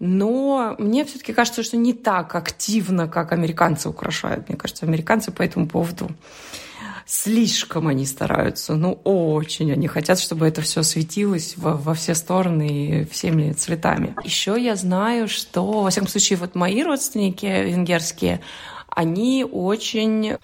но 0.00 0.76
мне 0.78 1.04
все-таки 1.04 1.32
кажется, 1.32 1.62
что 1.62 1.76
не 1.76 1.92
так 1.92 2.34
активно, 2.34 3.08
как 3.08 3.32
американцы 3.32 3.88
украшают. 3.88 4.48
Мне 4.48 4.56
кажется, 4.56 4.86
американцы 4.86 5.32
по 5.32 5.42
этому 5.42 5.66
поводу 5.66 6.10
слишком 7.08 7.88
они 7.88 8.04
стараются, 8.04 8.74
ну 8.74 9.00
очень 9.02 9.72
они 9.72 9.88
хотят, 9.88 10.20
чтобы 10.20 10.46
это 10.46 10.60
все 10.60 10.82
светилось 10.82 11.54
во, 11.56 11.72
во 11.72 11.94
все 11.94 12.14
стороны 12.14 12.68
и 12.68 13.04
всеми 13.06 13.52
цветами. 13.52 14.14
Еще 14.24 14.62
я 14.62 14.76
знаю, 14.76 15.26
что, 15.26 15.82
во 15.82 15.90
всяком 15.90 16.08
случае, 16.08 16.38
вот 16.38 16.54
мои 16.54 16.82
родственники 16.82 17.46
венгерские, 17.46 18.42
они 18.90 19.46
очень 19.50 20.36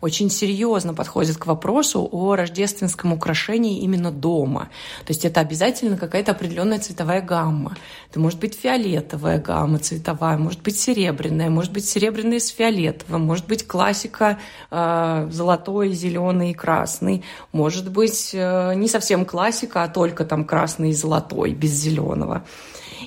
очень 0.00 0.30
серьезно 0.30 0.94
подходит 0.94 1.36
к 1.36 1.46
вопросу 1.46 2.08
о 2.10 2.36
рождественском 2.36 3.12
украшении 3.12 3.80
именно 3.80 4.10
дома. 4.10 4.70
То 5.06 5.12
есть 5.12 5.24
это 5.24 5.40
обязательно 5.40 5.96
какая-то 5.96 6.32
определенная 6.32 6.78
цветовая 6.78 7.20
гамма. 7.20 7.76
Это 8.10 8.20
может 8.20 8.38
быть 8.40 8.54
фиолетовая 8.54 9.40
гамма 9.40 9.78
цветовая, 9.78 10.38
может 10.38 10.62
быть 10.62 10.78
серебряная, 10.78 11.50
может 11.50 11.72
быть 11.72 11.88
серебряная 11.88 12.40
с 12.40 12.48
фиолетовым, 12.48 13.22
может 13.22 13.46
быть 13.46 13.66
классика 13.66 14.38
э, 14.70 15.28
золотой, 15.30 15.92
зеленый 15.92 16.50
и 16.50 16.54
красный, 16.54 17.24
может 17.52 17.90
быть 17.90 18.30
э, 18.32 18.74
не 18.74 18.88
совсем 18.88 19.24
классика, 19.24 19.82
а 19.82 19.88
только 19.88 20.24
там 20.24 20.44
красный 20.44 20.90
и 20.90 20.94
золотой, 20.94 21.52
без 21.52 21.70
зеленого. 21.70 22.44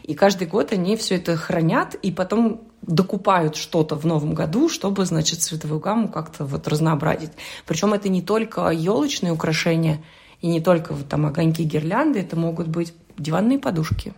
И 0.04 0.14
каждый 0.14 0.48
год 0.48 0.72
они 0.72 0.96
все 0.96 1.16
это 1.16 1.36
хранят, 1.36 1.96
и 1.96 2.12
потом 2.12 2.62
докупают 2.82 3.56
что-то 3.56 3.96
в 3.96 4.06
новом 4.06 4.34
году, 4.34 4.70
чтобы, 4.70 5.06
значит, 5.06 5.42
цветовую 5.42 5.80
гамму 5.80 6.08
как-то 6.10 6.46
вот 6.46 6.68
разнообразить. 6.68 7.32
Причем 7.66 7.94
это 7.94 8.10
не 8.10 8.22
только 8.22 8.70
елочные 8.70 9.34
украшения 9.34 10.04
и 10.42 10.48
не 10.48 10.62
только 10.62 10.94
вот 10.94 11.08
там 11.08 11.26
огоньки, 11.26 11.64
гирлянды, 11.64 12.20
это 12.20 12.36
могут 12.36 12.68
быть 12.68 12.94
диванные 13.18 13.60
подушки, 13.60 14.14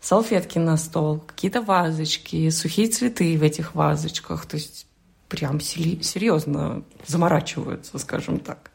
салфетки 0.00 0.58
на 0.58 0.76
стол, 0.76 1.20
какие-то 1.20 1.62
вазочки, 1.62 2.50
сухие 2.50 2.88
цветы 2.88 3.38
в 3.38 3.42
этих 3.42 3.74
вазочках. 3.74 4.46
То 4.46 4.56
есть 4.56 4.86
прям 5.28 5.60
серьезно 5.60 6.82
заморачиваются, 7.06 7.98
скажем 7.98 8.40
так. 8.40 8.70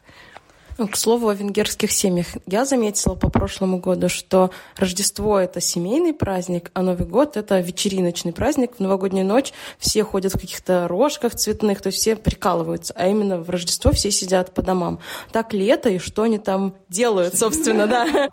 Ну, 0.78 0.88
к 0.88 0.96
слову 0.96 1.28
о 1.28 1.34
венгерских 1.34 1.92
семьях. 1.92 2.26
Я 2.46 2.64
заметила 2.64 3.14
по 3.14 3.28
прошлому 3.28 3.78
году, 3.78 4.08
что 4.08 4.50
Рождество— 4.76 5.38
это 5.40 5.60
семейный 5.60 6.14
праздник, 6.14 6.70
а 6.74 6.82
Новый 6.82 7.06
год— 7.06 7.36
это 7.38 7.60
вечериночный 7.60 8.32
праздник. 8.32 8.76
В 8.76 8.80
новогоднюю 8.80 9.26
ночь 9.26 9.52
все 9.78 10.02
ходят 10.02 10.32
в 10.34 10.40
каких-то 10.40 10.88
рожках 10.88 11.34
цветных, 11.34 11.82
то 11.82 11.88
есть 11.88 11.98
все 11.98 12.16
прикалываются. 12.16 12.94
А 12.96 13.06
именно 13.06 13.38
в 13.38 13.50
Рождество 13.50 13.92
все 13.92 14.10
сидят 14.10 14.54
по 14.54 14.62
домам. 14.62 14.98
Так 15.30 15.52
лето, 15.52 15.90
и 15.90 15.98
что 15.98 16.22
они 16.22 16.38
там 16.38 16.74
делают, 16.88 17.36
собственно, 17.36 17.86
да? 17.86 18.30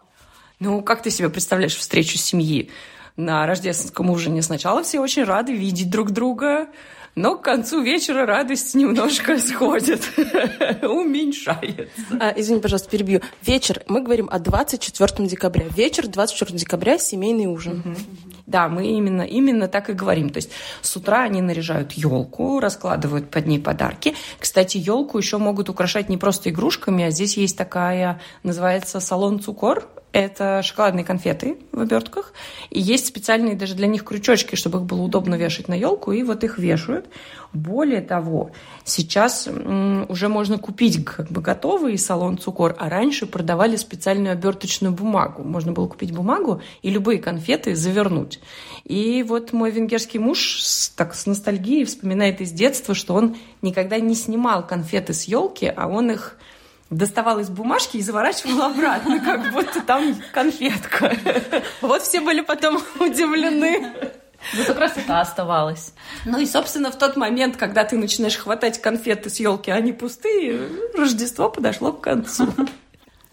Ну, 0.59 0.81
как 0.81 1.01
ты 1.01 1.09
себе 1.09 1.29
представляешь 1.29 1.75
встречу 1.75 2.17
семьи? 2.17 2.69
На 3.19 3.45
рождественском 3.45 4.09
ужине 4.09 4.41
сначала 4.41 4.81
все 4.81 5.01
очень 5.01 5.25
рады 5.25 5.51
видеть 5.51 5.89
друг 5.89 6.11
друга, 6.11 6.69
но 7.15 7.35
к 7.35 7.41
концу 7.41 7.81
вечера 7.81 8.25
радость 8.25 8.75
немножко 8.75 9.37
сходит, 9.45 10.09
уменьшается. 10.81 11.85
А, 12.17 12.33
извини, 12.37 12.61
пожалуйста, 12.61 12.89
перебью. 12.89 13.19
Вечер, 13.45 13.83
мы 13.87 14.01
говорим 14.01 14.29
о 14.31 14.39
24 14.39 15.27
декабря. 15.27 15.65
Вечер 15.75 16.07
24 16.07 16.57
декабря– 16.57 16.97
семейный 16.99 17.47
ужин. 17.47 17.81
Угу. 17.81 17.95
Да, 18.47 18.69
мы 18.69 18.87
именно, 18.87 19.23
именно 19.23 19.67
так 19.67 19.89
и 19.89 19.93
говорим. 19.93 20.29
То 20.29 20.37
есть 20.37 20.51
с 20.81 20.95
утра 20.95 21.23
они 21.23 21.41
наряжают 21.41 21.91
елку, 21.91 22.61
раскладывают 22.61 23.29
под 23.29 23.47
ней 23.47 23.59
подарки. 23.59 24.15
Кстати, 24.39 24.77
елку 24.77 25.17
еще 25.17 25.39
могут 25.39 25.67
украшать 25.67 26.07
не 26.07 26.15
просто 26.15 26.51
игрушками, 26.51 27.03
а 27.03 27.11
здесь 27.11 27.35
есть 27.35 27.57
такая, 27.57 28.21
называется 28.43 29.01
салон 29.01 29.41
цукор. 29.41 29.89
Это 30.11 30.63
шоколадные 30.63 31.05
конфеты 31.05 31.57
в 31.71 31.79
обертках. 31.79 32.33
И 32.71 32.79
есть 32.79 33.05
специальные 33.05 33.55
даже 33.55 33.75
для 33.75 33.85
них 33.85 34.03
крючочки, 34.03 34.55
чтобы 34.55 34.79
их 34.79 34.85
было 34.85 35.01
удобно 35.01 35.35
вешать 35.35 35.67
на 35.67 35.75
елку, 35.75 36.11
и 36.11 36.23
вот 36.23 36.43
их 36.43 36.57
вешают. 36.57 37.05
Более 37.53 38.01
того, 38.01 38.51
сейчас 38.83 39.47
уже 39.47 40.27
можно 40.27 40.57
купить 40.57 41.03
как 41.05 41.29
бы 41.29 41.41
готовый 41.41 41.97
салон 41.97 42.39
цукор, 42.39 42.75
а 42.79 42.89
раньше 42.89 43.27
продавали 43.27 43.75
специальную 43.75 44.33
оберточную 44.33 44.93
бумагу. 44.93 45.43
Можно 45.43 45.73
было 45.73 45.87
купить 45.87 46.11
бумагу 46.11 46.61
и 46.81 46.89
любые 46.89 47.19
конфеты 47.19 47.75
завернуть. 47.75 48.39
И 48.85 49.23
вот 49.23 49.53
мой 49.53 49.69
венгерский 49.69 50.17
муж 50.17 50.89
так 50.95 51.13
с 51.13 51.27
ностальгией 51.27 51.85
вспоминает 51.85 52.41
из 52.41 52.51
детства, 52.51 52.95
что 52.95 53.13
он 53.13 53.37
никогда 53.61 53.99
не 53.99 54.15
снимал 54.15 54.65
конфеты 54.65 55.13
с 55.13 55.25
елки, 55.25 55.71
а 55.75 55.87
он 55.87 56.11
их 56.11 56.35
доставал 56.89 57.39
из 57.39 57.49
бумажки 57.49 57.97
и 57.97 58.01
заворачивал 58.01 58.61
обратно, 58.63 59.19
как 59.19 59.51
будто 59.51 59.81
там 59.81 60.15
конфетка. 60.33 61.15
Вот 61.81 62.01
все 62.01 62.21
были 62.21 62.41
потом 62.41 62.81
удивлены. 62.99 63.87
Зато 64.55 64.73
красота 64.73 65.21
оставалась. 65.21 65.93
Ну 66.25 66.39
и, 66.39 66.45
собственно, 66.45 66.91
в 66.91 66.97
тот 66.97 67.17
момент, 67.17 67.57
когда 67.57 67.83
ты 67.83 67.97
начинаешь 67.97 68.37
хватать 68.37 68.81
конфеты 68.81 69.29
с 69.29 69.39
елки, 69.39 69.69
они 69.69 69.91
пустые, 69.91 70.61
Рождество 70.95 71.49
подошло 71.49 71.91
к 71.91 72.01
концу. 72.01 72.47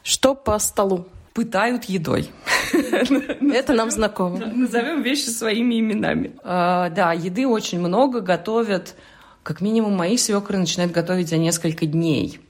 Что 0.02 0.34
по 0.34 0.58
столу? 0.58 1.06
Пытают 1.32 1.84
едой. 1.84 2.30
Это 2.72 3.72
нам 3.72 3.90
знакомо. 3.90 4.38
Назовем 4.38 5.02
вещи 5.02 5.28
своими 5.28 5.78
именами. 5.78 6.32
А, 6.42 6.88
да, 6.90 7.12
еды 7.12 7.46
очень 7.46 7.78
много, 7.78 8.20
готовят. 8.20 8.94
Как 9.42 9.60
минимум, 9.60 9.94
мои 9.94 10.16
свекры 10.16 10.58
начинают 10.58 10.92
готовить 10.92 11.28
за 11.28 11.36
несколько 11.36 11.86
дней. 11.86 12.40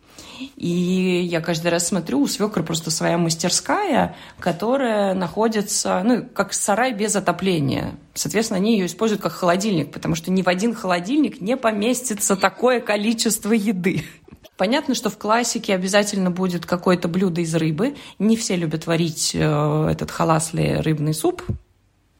И 0.56 1.26
я 1.30 1.40
каждый 1.40 1.68
раз 1.68 1.88
смотрю, 1.88 2.20
у 2.20 2.26
свекры 2.26 2.62
просто 2.62 2.90
своя 2.90 3.18
мастерская, 3.18 4.16
которая 4.38 5.14
находится, 5.14 6.02
ну, 6.04 6.24
как 6.24 6.52
сарай 6.52 6.92
без 6.92 7.16
отопления. 7.16 7.94
Соответственно, 8.14 8.58
они 8.58 8.78
ее 8.78 8.86
используют 8.86 9.22
как 9.22 9.32
холодильник, 9.32 9.92
потому 9.92 10.14
что 10.14 10.30
ни 10.30 10.42
в 10.42 10.48
один 10.48 10.74
холодильник 10.74 11.40
не 11.40 11.56
поместится 11.56 12.36
такое 12.36 12.80
количество 12.80 13.52
еды. 13.52 14.04
Понятно, 14.56 14.94
что 14.94 15.10
в 15.10 15.18
классике 15.18 15.74
обязательно 15.74 16.30
будет 16.30 16.64
какое-то 16.64 17.08
блюдо 17.08 17.42
из 17.42 17.54
рыбы. 17.54 17.96
Не 18.18 18.36
все 18.36 18.56
любят 18.56 18.86
варить 18.86 19.32
э, 19.34 19.88
этот 19.90 20.10
халасли 20.10 20.76
рыбный 20.76 21.12
суп, 21.12 21.42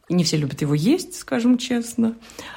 не 0.09 0.23
все 0.23 0.37
любят 0.37 0.61
его 0.61 0.73
есть, 0.73 1.19
скажем 1.19 1.57
честно. 1.57 2.15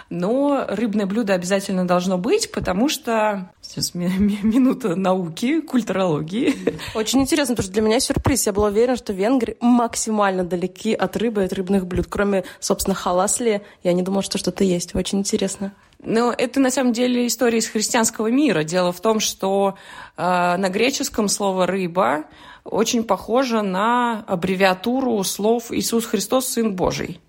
Но 0.09 0.67
рыбное 0.69 1.07
блюдо 1.07 1.35
обязательно 1.35 1.87
должно 1.87 2.17
быть, 2.17 2.53
потому 2.53 2.89
что... 2.89 3.51
Сейчас 3.61 3.95
минута 3.95 4.95
науки, 4.95 5.61
культурологии. 5.61 6.55
Очень 6.95 7.23
интересно, 7.23 7.55
потому 7.55 7.65
что 7.65 7.73
для 7.73 7.83
меня 7.83 8.01
сюрприз. 8.01 8.47
Я 8.47 8.53
была 8.53 8.69
уверена, 8.69 8.97
что 8.97 9.13
венгры 9.13 9.57
максимально 9.61 10.45
далеки 10.45 10.95
от 10.95 11.17
рыбы 11.17 11.43
и 11.43 11.45
от 11.45 11.53
рыбных 11.53 11.87
блюд. 11.87 12.07
Кроме, 12.09 12.45
собственно, 12.61 12.95
халасли, 12.95 13.63
я 13.83 13.93
не 13.93 14.03
думала, 14.03 14.23
что 14.23 14.39
что-то 14.39 14.63
есть. 14.63 14.95
Очень 14.95 15.21
интересно. 15.21 15.73
Но 16.03 16.33
это 16.37 16.61
на 16.61 16.71
самом 16.71 16.93
деле 16.93 17.27
история 17.27 17.59
из 17.59 17.69
христианского 17.69 18.29
мира. 18.29 18.63
Дело 18.63 18.93
в 18.93 19.01
том, 19.01 19.21
что 19.21 19.77
э, 20.17 20.23
на 20.23 20.69
греческом 20.69 21.29
слово 21.29 21.67
«рыба» 21.67 22.25
очень 22.65 23.03
похоже 23.05 23.63
на 23.63 24.25
аббревиатуру 24.27 25.23
слов 25.25 25.73
«Иисус 25.73 26.07
Христос, 26.07 26.47
Сын 26.47 26.75
Божий». 26.75 27.21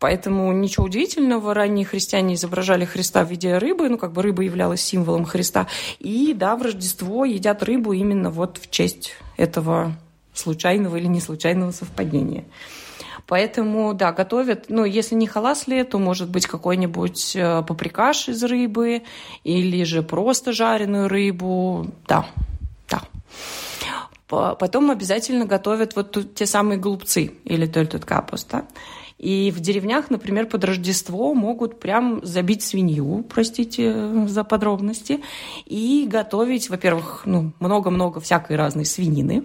Поэтому 0.00 0.50
ничего 0.52 0.86
удивительного, 0.86 1.52
ранние 1.52 1.84
христиане 1.84 2.34
изображали 2.34 2.86
Христа 2.86 3.22
в 3.22 3.30
виде 3.30 3.58
рыбы, 3.58 3.88
ну, 3.90 3.98
как 3.98 4.12
бы 4.12 4.22
рыба 4.22 4.42
являлась 4.42 4.80
символом 4.80 5.26
Христа. 5.26 5.68
И, 5.98 6.32
да, 6.32 6.56
в 6.56 6.62
Рождество 6.62 7.26
едят 7.26 7.62
рыбу 7.62 7.92
именно 7.92 8.30
вот 8.30 8.56
в 8.56 8.70
честь 8.70 9.12
этого 9.36 9.92
случайного 10.32 10.96
или 10.96 11.06
не 11.06 11.20
случайного 11.20 11.70
совпадения. 11.70 12.44
Поэтому, 13.26 13.92
да, 13.92 14.12
готовят, 14.12 14.64
ну, 14.70 14.86
если 14.86 15.14
не 15.14 15.26
халасли, 15.26 15.84
то 15.84 15.98
может 15.98 16.30
быть 16.30 16.46
какой-нибудь 16.46 17.36
э, 17.36 17.62
паприкаш 17.62 18.30
из 18.30 18.42
рыбы 18.42 19.02
или 19.44 19.84
же 19.84 20.02
просто 20.02 20.52
жареную 20.52 21.08
рыбу. 21.08 21.88
Да, 22.08 22.26
да. 22.88 23.02
Потом 24.26 24.90
обязательно 24.90 25.44
готовят 25.44 25.94
вот 25.94 26.34
те 26.34 26.46
самые 26.46 26.78
голубцы 26.78 27.34
или 27.44 27.66
тольтут 27.66 28.06
капуста. 28.06 28.64
И 29.20 29.50
в 29.50 29.60
деревнях, 29.60 30.08
например, 30.08 30.46
под 30.46 30.64
Рождество 30.64 31.34
могут 31.34 31.78
прям 31.78 32.24
забить 32.24 32.62
свинью, 32.62 33.22
простите 33.28 34.26
за 34.26 34.44
подробности, 34.44 35.20
и 35.66 36.06
готовить, 36.08 36.70
во-первых, 36.70 37.24
ну, 37.26 37.52
много-много 37.60 38.20
всякой 38.20 38.56
разной 38.56 38.86
свинины, 38.86 39.44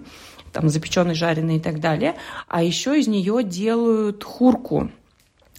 там 0.50 0.70
запеченной, 0.70 1.14
жареной 1.14 1.56
и 1.58 1.60
так 1.60 1.78
далее, 1.78 2.16
а 2.48 2.62
еще 2.62 2.98
из 2.98 3.06
нее 3.06 3.44
делают 3.44 4.24
хурку. 4.24 4.90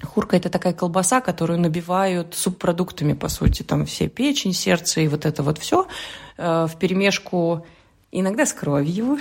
Хурка– 0.02 0.36
это 0.38 0.50
такая 0.50 0.74
колбаса, 0.74 1.22
которую 1.22 1.60
набивают 1.60 2.34
субпродуктами, 2.34 3.14
по 3.14 3.28
сути, 3.28 3.62
там 3.62 3.86
все 3.86 4.08
печень, 4.08 4.54
сердце 4.54 5.02
и 5.02 5.08
вот 5.08 5.28
это 5.28 5.44
вот 5.44 5.60
все 5.60 5.86
э, 6.38 6.66
в 6.68 6.76
перемешку 6.80 7.68
иногда 8.12 8.48
с 8.48 8.54
кровью, 8.54 9.20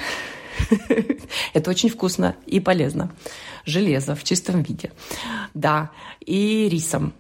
Это 1.53 1.71
очень 1.71 1.89
вкусно 1.89 2.37
и 2.47 2.61
полезно. 2.61 3.11
Железо 3.65 4.15
в 4.15 4.25
чистом 4.25 4.63
виде. 4.63 4.93
Да, 5.55 5.91
и 6.21 6.69
рисом. 6.69 7.13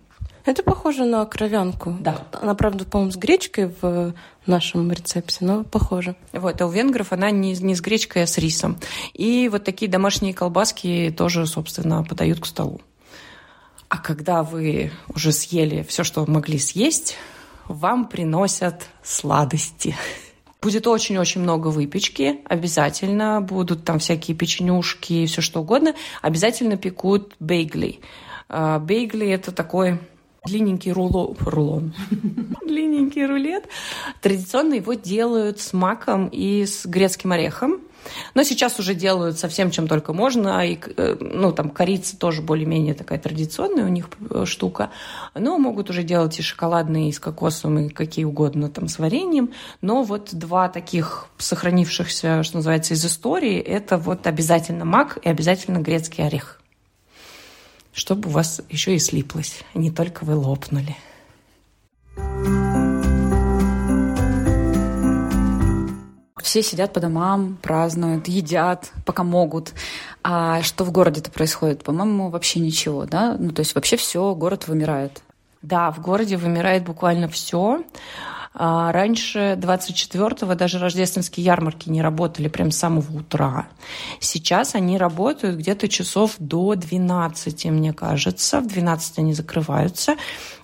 Это 0.44 0.62
похоже 0.62 1.04
на 1.04 1.24
кровянку. 1.26 1.96
Да. 1.98 2.24
Она, 2.40 2.54
правда, 2.54 2.84
по-моему, 2.84 3.10
с 3.10 3.16
гречкой 3.16 3.72
в 3.80 4.14
нашем 4.46 4.92
рецепте, 4.92 5.38
но 5.44 5.64
похоже. 5.64 6.14
Вот, 6.32 6.60
а 6.60 6.66
у 6.66 6.70
венгров 6.70 7.12
она 7.12 7.32
не, 7.32 7.52
не 7.54 7.74
с 7.74 7.80
гречкой, 7.80 8.22
а 8.22 8.26
с 8.28 8.38
рисом. 8.38 8.78
И 9.12 9.48
вот 9.50 9.64
такие 9.64 9.90
домашние 9.90 10.34
колбаски 10.34 11.12
тоже, 11.16 11.46
собственно, 11.46 12.04
подают 12.04 12.38
к 12.38 12.46
столу. 12.46 12.80
А 13.88 13.98
когда 13.98 14.44
вы 14.44 14.92
уже 15.12 15.32
съели 15.32 15.84
все, 15.88 16.04
что 16.04 16.24
могли 16.26 16.60
съесть, 16.60 17.16
вам 17.66 18.06
приносят 18.06 18.86
сладости. 19.02 19.96
Будет 20.62 20.86
очень-очень 20.86 21.42
много 21.42 21.68
выпечки, 21.68 22.40
обязательно 22.44 23.40
будут 23.40 23.84
там 23.84 23.98
всякие 23.98 24.36
печенюшки 24.36 25.12
и 25.12 25.26
все 25.26 25.40
что 25.42 25.60
угодно. 25.60 25.94
Обязательно 26.22 26.76
пекут 26.76 27.34
бейгли. 27.40 28.00
А, 28.48 28.78
бейгли– 28.78 29.26
это 29.28 29.52
такой 29.52 29.98
длинненький 30.46 30.92
руло, 30.92 31.34
рулон, 31.40 31.92
длинненький 32.66 33.26
рулет. 33.26 33.68
Традиционно 34.22 34.74
его 34.74 34.94
делают 34.94 35.60
с 35.60 35.72
маком 35.72 36.28
и 36.28 36.64
с 36.64 36.86
грецким 36.86 37.32
орехом. 37.32 37.80
Но 38.34 38.42
сейчас 38.42 38.78
уже 38.78 38.94
делают 38.94 39.38
совсем 39.38 39.70
чем 39.70 39.88
только 39.88 40.12
можно. 40.12 40.66
И, 40.66 40.78
э, 40.96 41.16
ну, 41.20 41.52
там 41.52 41.70
корица 41.70 42.18
тоже 42.18 42.42
более-менее 42.42 42.94
такая 42.94 43.18
традиционная 43.18 43.84
у 43.84 43.88
них 43.88 44.08
э, 44.30 44.44
штука. 44.46 44.90
Но 45.34 45.58
могут 45.58 45.90
уже 45.90 46.02
делать 46.02 46.38
и 46.38 46.42
шоколадные, 46.42 47.08
и 47.08 47.12
с 47.12 47.20
кокосом, 47.20 47.78
и 47.78 47.88
какие 47.88 48.24
угодно 48.24 48.68
там 48.68 48.88
с 48.88 48.98
вареньем. 48.98 49.50
Но 49.80 50.02
вот 50.02 50.30
два 50.32 50.68
таких 50.68 51.26
сохранившихся, 51.38 52.42
что 52.42 52.56
называется, 52.56 52.94
из 52.94 53.04
истории, 53.04 53.58
это 53.58 53.98
вот 53.98 54.26
обязательно 54.26 54.84
мак 54.84 55.18
и 55.22 55.28
обязательно 55.28 55.78
грецкий 55.78 56.24
орех 56.26 56.60
чтобы 57.96 58.28
у 58.28 58.32
вас 58.32 58.60
еще 58.68 58.94
и 58.94 58.98
слиплось, 58.98 59.62
а 59.72 59.78
не 59.78 59.90
только 59.90 60.24
вы 60.24 60.34
лопнули. 60.34 60.94
Все 66.46 66.62
сидят 66.62 66.92
по 66.92 67.00
домам, 67.00 67.58
празднуют, 67.60 68.28
едят, 68.28 68.92
пока 69.04 69.24
могут. 69.24 69.72
А 70.22 70.62
что 70.62 70.84
в 70.84 70.92
городе-то 70.92 71.28
происходит? 71.28 71.82
По-моему, 71.82 72.30
вообще 72.30 72.60
ничего, 72.60 73.04
да? 73.04 73.34
Ну, 73.36 73.50
то 73.50 73.58
есть 73.58 73.74
вообще 73.74 73.96
все, 73.96 74.32
город 74.36 74.68
вымирает. 74.68 75.22
Да, 75.62 75.90
в 75.90 76.00
городе 76.00 76.36
вымирает 76.36 76.84
буквально 76.84 77.26
все. 77.26 77.82
А 78.54 78.92
раньше 78.92 79.58
24-го 79.60 80.54
даже 80.54 80.78
рождественские 80.78 81.44
ярмарки 81.44 81.90
не 81.90 82.00
работали 82.00 82.46
прям 82.46 82.70
с 82.70 82.76
самого 82.76 83.18
утра. 83.18 83.66
Сейчас 84.20 84.76
они 84.76 84.98
работают 84.98 85.56
где-то 85.56 85.88
часов 85.88 86.36
до 86.38 86.76
12, 86.76 87.64
мне 87.66 87.92
кажется. 87.92 88.60
В 88.60 88.68
12 88.68 89.18
они 89.18 89.34
закрываются. 89.34 90.14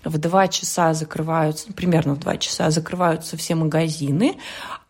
В 0.05 0.17
2 0.17 0.49
часа 0.49 0.95
закрываются, 0.95 1.73
примерно 1.73 2.15
в 2.15 2.21
2 2.21 2.37
часа 2.37 2.71
закрываются 2.71 3.37
все 3.37 3.57
магазины. 3.57 4.37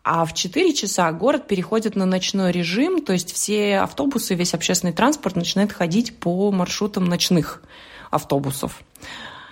А 0.03 0.25
в 0.25 0.33
4 0.33 0.73
часа 0.73 1.11
город 1.13 1.47
переходит 1.47 1.95
на 1.95 2.05
ночной 2.05 2.51
режим, 2.51 3.01
то 3.01 3.13
есть 3.13 3.31
все 3.31 3.77
автобусы, 3.77 4.35
весь 4.35 4.53
общественный 4.53 4.91
транспорт 4.91 5.37
начинает 5.37 5.71
ходить 5.71 6.17
по 6.17 6.51
маршрутам 6.51 7.05
ночных 7.05 7.63
автобусов. 8.11 8.81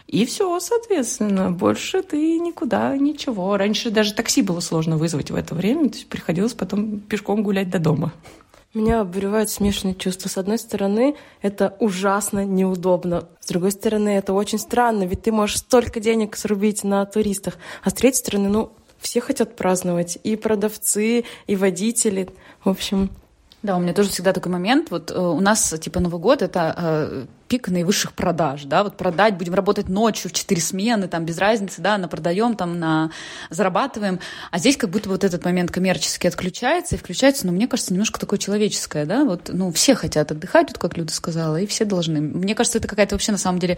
И 0.07 0.25
все, 0.25 0.59
соответственно, 0.59 1.51
больше 1.51 2.03
ты 2.03 2.37
никуда, 2.37 2.97
ничего. 2.97 3.55
Раньше 3.55 3.91
даже 3.91 4.13
такси 4.13 4.41
было 4.41 4.59
сложно 4.59 4.97
вызвать 4.97 5.31
в 5.31 5.35
это 5.35 5.55
время, 5.55 5.89
то 5.89 5.95
есть 5.95 6.09
приходилось 6.09 6.53
потом 6.53 6.99
пешком 6.99 7.43
гулять 7.43 7.69
до 7.69 7.79
дома. 7.79 8.11
Меня 8.73 9.01
обуревают 9.01 9.49
смешанные 9.49 9.95
чувства. 9.95 10.29
С 10.29 10.37
одной 10.37 10.57
стороны, 10.57 11.15
это 11.41 11.75
ужасно 11.79 12.45
неудобно. 12.45 13.27
С 13.41 13.47
другой 13.47 13.71
стороны, 13.71 14.09
это 14.09 14.31
очень 14.31 14.59
странно, 14.59 15.03
ведь 15.03 15.23
ты 15.23 15.31
можешь 15.33 15.57
столько 15.57 15.99
денег 15.99 16.37
срубить 16.37 16.85
на 16.85 17.05
туристах. 17.05 17.57
А 17.83 17.89
с 17.89 17.93
третьей 17.93 18.19
стороны, 18.19 18.47
ну, 18.47 18.71
все 19.01 19.19
хотят 19.19 19.55
праздновать. 19.55 20.17
И 20.23 20.35
продавцы, 20.35 21.25
и 21.47 21.55
водители. 21.55 22.29
В 22.63 22.69
общем, 22.69 23.09
да, 23.63 23.77
у 23.77 23.79
меня 23.79 23.93
тоже 23.93 24.09
всегда 24.09 24.33
такой 24.33 24.51
момент. 24.51 24.89
Вот 24.89 25.11
э, 25.11 25.17
у 25.17 25.39
нас 25.39 25.73
типа 25.79 25.99
Новый 25.99 26.19
год 26.19 26.41
это 26.41 26.73
э, 26.75 27.25
пик 27.47 27.67
наивысших 27.67 28.13
продаж, 28.13 28.63
да, 28.63 28.83
вот 28.83 28.97
продать, 28.97 29.37
будем 29.37 29.53
работать 29.53 29.87
ночью 29.87 30.31
в 30.31 30.33
четыре 30.33 30.61
смены, 30.61 31.07
там 31.07 31.25
без 31.25 31.37
разницы, 31.37 31.81
да, 31.81 31.97
на 31.97 32.07
продаем, 32.07 32.55
там 32.55 32.79
на 32.79 33.11
зарабатываем, 33.49 34.19
а 34.51 34.57
здесь 34.57 34.77
как 34.77 34.89
будто 34.89 35.09
вот 35.09 35.25
этот 35.25 35.43
момент 35.43 35.69
коммерческий 35.69 36.29
отключается 36.29 36.95
и 36.95 36.97
включается, 36.97 37.45
но 37.45 37.51
мне 37.51 37.67
кажется, 37.67 37.91
немножко 37.93 38.21
такое 38.21 38.39
человеческое, 38.39 39.05
да, 39.05 39.25
вот, 39.25 39.51
ну, 39.53 39.71
все 39.73 39.95
хотят 39.95 40.31
отдыхать, 40.31 40.69
вот 40.69 40.77
как 40.77 40.97
Люда 40.97 41.11
сказала, 41.11 41.57
и 41.57 41.67
все 41.67 41.83
должны. 41.83 42.21
Мне 42.21 42.55
кажется, 42.55 42.77
это 42.77 42.87
какая-то 42.87 43.15
вообще 43.15 43.33
на 43.33 43.37
самом 43.37 43.59
деле 43.59 43.77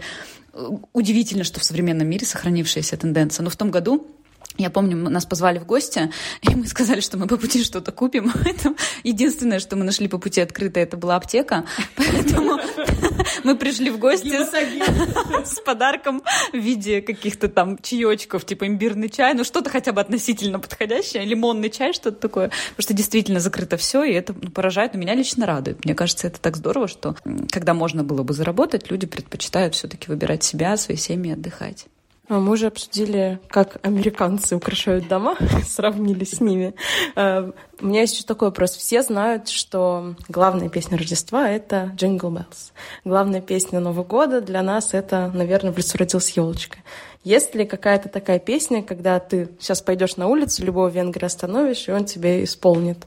э, 0.52 0.68
удивительно, 0.92 1.42
что 1.42 1.58
в 1.58 1.64
современном 1.64 2.06
мире 2.06 2.24
сохранившаяся 2.24 2.96
тенденция. 2.96 3.42
Но 3.42 3.50
в 3.50 3.56
том 3.56 3.72
году 3.72 4.06
я 4.56 4.70
помню, 4.70 4.96
нас 4.96 5.26
позвали 5.26 5.58
в 5.58 5.66
гости, 5.66 6.12
и 6.42 6.54
мы 6.54 6.66
сказали, 6.66 7.00
что 7.00 7.18
мы 7.18 7.26
по 7.26 7.36
пути 7.36 7.64
что-то 7.64 7.90
купим. 7.90 8.32
Это 8.44 8.74
единственное, 9.02 9.58
что 9.58 9.76
мы 9.76 9.84
нашли 9.84 10.06
по 10.06 10.18
пути 10.18 10.40
открыто, 10.40 10.80
это 10.80 10.96
была 10.96 11.16
аптека. 11.16 11.64
Поэтому 11.96 12.58
мы 13.44 13.56
пришли 13.56 13.90
в 13.90 13.98
гости 13.98 14.28
с, 14.28 15.50
с 15.50 15.60
подарком 15.60 16.22
в 16.52 16.56
виде 16.56 17.00
каких-то 17.02 17.48
там 17.48 17.78
чаечков, 17.78 18.44
типа 18.44 18.66
имбирный 18.66 19.08
чай, 19.08 19.34
ну 19.34 19.44
что-то 19.44 19.70
хотя 19.70 19.92
бы 19.92 20.00
относительно 20.00 20.58
подходящее, 20.60 21.24
лимонный 21.24 21.70
чай, 21.70 21.92
что-то 21.92 22.18
такое. 22.18 22.50
Потому 22.70 22.82
что 22.82 22.94
действительно 22.94 23.40
закрыто 23.40 23.76
все, 23.76 24.04
и 24.04 24.12
это 24.12 24.34
ну, 24.40 24.50
поражает, 24.50 24.94
но 24.94 25.00
меня 25.00 25.14
лично 25.14 25.46
радует. 25.46 25.84
Мне 25.84 25.94
кажется, 25.94 26.28
это 26.28 26.40
так 26.40 26.56
здорово, 26.56 26.86
что 26.86 27.16
когда 27.50 27.74
можно 27.74 28.04
было 28.04 28.22
бы 28.22 28.34
заработать, 28.34 28.90
люди 28.90 29.06
предпочитают 29.06 29.74
все-таки 29.74 30.08
выбирать 30.08 30.44
себя, 30.44 30.76
свои 30.76 30.96
семьи, 30.96 31.32
отдыхать. 31.32 31.86
А 32.28 32.40
мы 32.40 32.52
уже 32.52 32.68
обсудили, 32.68 33.38
как 33.48 33.78
американцы 33.82 34.56
украшают 34.56 35.08
дома, 35.08 35.36
сравнили 35.68 36.24
с 36.24 36.40
ними. 36.40 36.74
Э, 37.16 37.52
у 37.80 37.86
меня 37.86 38.00
есть 38.00 38.14
еще 38.14 38.24
такой 38.24 38.48
вопрос. 38.48 38.72
Все 38.72 39.02
знают, 39.02 39.48
что 39.48 40.14
главная 40.28 40.70
песня 40.70 40.96
Рождества— 40.96 41.50
это 41.50 41.92
«Jingle 41.96 42.32
Bells». 42.32 42.72
Главная 43.04 43.42
песня 43.42 43.78
Нового 43.78 44.04
года 44.04 44.40
для 44.40 44.62
нас— 44.62 44.90
это, 44.94 45.30
наверное, 45.34 45.72
«В 45.72 45.76
лесу 45.76 45.98
родилась 45.98 46.30
елочка». 46.30 46.78
Есть 47.24 47.54
ли 47.54 47.66
какая-то 47.66 48.08
такая 48.08 48.38
песня, 48.38 48.82
когда 48.82 49.18
ты 49.18 49.48
сейчас 49.58 49.82
пойдешь 49.82 50.16
на 50.16 50.26
улицу, 50.28 50.64
любого 50.64 50.88
венгра 50.88 51.26
остановишь, 51.26 51.88
и 51.88 51.92
он 51.92 52.04
тебе 52.04 52.44
исполнит? 52.44 52.98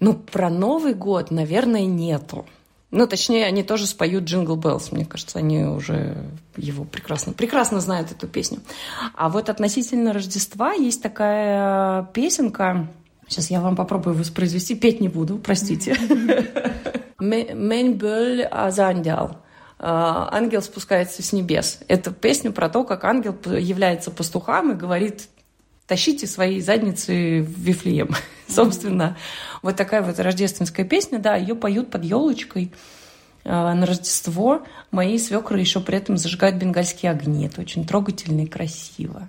Ну, 0.00 0.14
про 0.14 0.50
Новый 0.50 0.94
год, 0.94 1.30
наверное, 1.30 1.84
нету. 1.84 2.46
Ну, 2.92 3.06
точнее, 3.06 3.46
они 3.46 3.62
тоже 3.62 3.86
споют 3.86 4.24
«Jingle 4.24 4.54
Bells». 4.54 4.92
Мне 4.92 5.06
кажется, 5.06 5.38
они 5.38 5.64
уже 5.64 6.14
его 6.58 6.84
прекрасно, 6.84 7.32
прекрасно 7.32 7.80
знают 7.80 8.12
эту 8.12 8.28
песню. 8.28 8.60
А 9.14 9.30
вот 9.30 9.48
относительно 9.48 10.12
Рождества 10.12 10.74
есть 10.74 11.02
такая 11.02 12.04
песенка. 12.12 12.86
Сейчас 13.26 13.50
я 13.50 13.62
вам 13.62 13.76
попробую 13.76 14.14
воспроизвести. 14.14 14.74
Петь 14.74 15.00
не 15.00 15.08
буду, 15.08 15.38
простите. 15.38 15.96
«Мэнбель 17.18 18.42
Азандиал». 18.42 19.38
Ангел 19.78 20.60
спускается 20.60 21.22
с 21.22 21.32
небес. 21.32 21.80
Это 21.88 22.12
песня 22.12 22.52
про 22.52 22.68
то, 22.68 22.84
как 22.84 23.04
ангел 23.04 23.34
является 23.56 24.10
пастухам 24.10 24.72
и 24.72 24.74
говорит 24.74 25.28
тащите 25.92 26.26
свои 26.26 26.62
задницы 26.62 27.42
в 27.42 27.60
Вифлеем. 27.60 28.14
Собственно, 28.48 29.18
вот 29.60 29.76
такая 29.76 30.00
вот 30.00 30.18
рождественская 30.18 30.86
песня, 30.86 31.18
да, 31.18 31.36
ее 31.36 31.54
поют 31.54 31.90
под 31.90 32.02
елочкой 32.02 32.72
э, 33.44 33.50
на 33.50 33.84
Рождество. 33.84 34.62
Мои 34.90 35.18
свекры 35.18 35.60
еще 35.60 35.80
при 35.80 35.98
этом 35.98 36.16
зажигают 36.16 36.56
бенгальские 36.56 37.12
огни. 37.12 37.44
Это 37.44 37.60
очень 37.60 37.86
трогательно 37.86 38.40
и 38.40 38.46
красиво. 38.46 39.28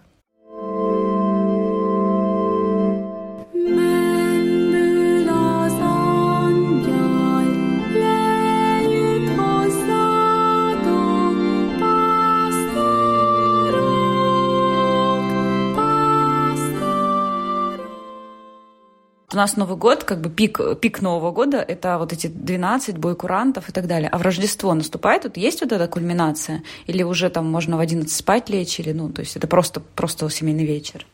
У 19.34 19.38
нас 19.38 19.58
Новый 19.58 19.78
год, 19.78 20.04
как 20.04 20.22
бы 20.22 20.30
пик, 20.30 20.60
пик 20.80 21.02
Нового 21.02 21.32
года, 21.32 21.58
это 21.58 21.98
вот 21.98 22.14
эти 22.14 22.28
12 22.28 22.98
бойкурантов 22.98 23.70
и 23.70 23.72
так 23.72 23.88
далее. 23.88 24.10
А 24.10 24.18
в 24.18 24.22
Рождество 24.22 24.74
наступает, 24.74 25.24
тут 25.24 25.38
есть 25.38 25.62
вот 25.62 25.72
эта 25.72 25.88
кульминация? 25.88 26.64
Или 26.88 27.04
уже 27.04 27.30
там 27.30 27.50
можно 27.50 27.78
в 27.78 27.80
11 27.80 28.12
спать 28.12 28.50
лечь, 28.50 28.80
или, 28.80 28.92
ну, 28.92 29.10
то 29.10 29.22
есть 29.22 29.36
это 29.36 29.48
просто, 29.48 29.80
просто 29.80 30.30
семейный 30.30 30.66
вечер? 30.66 31.06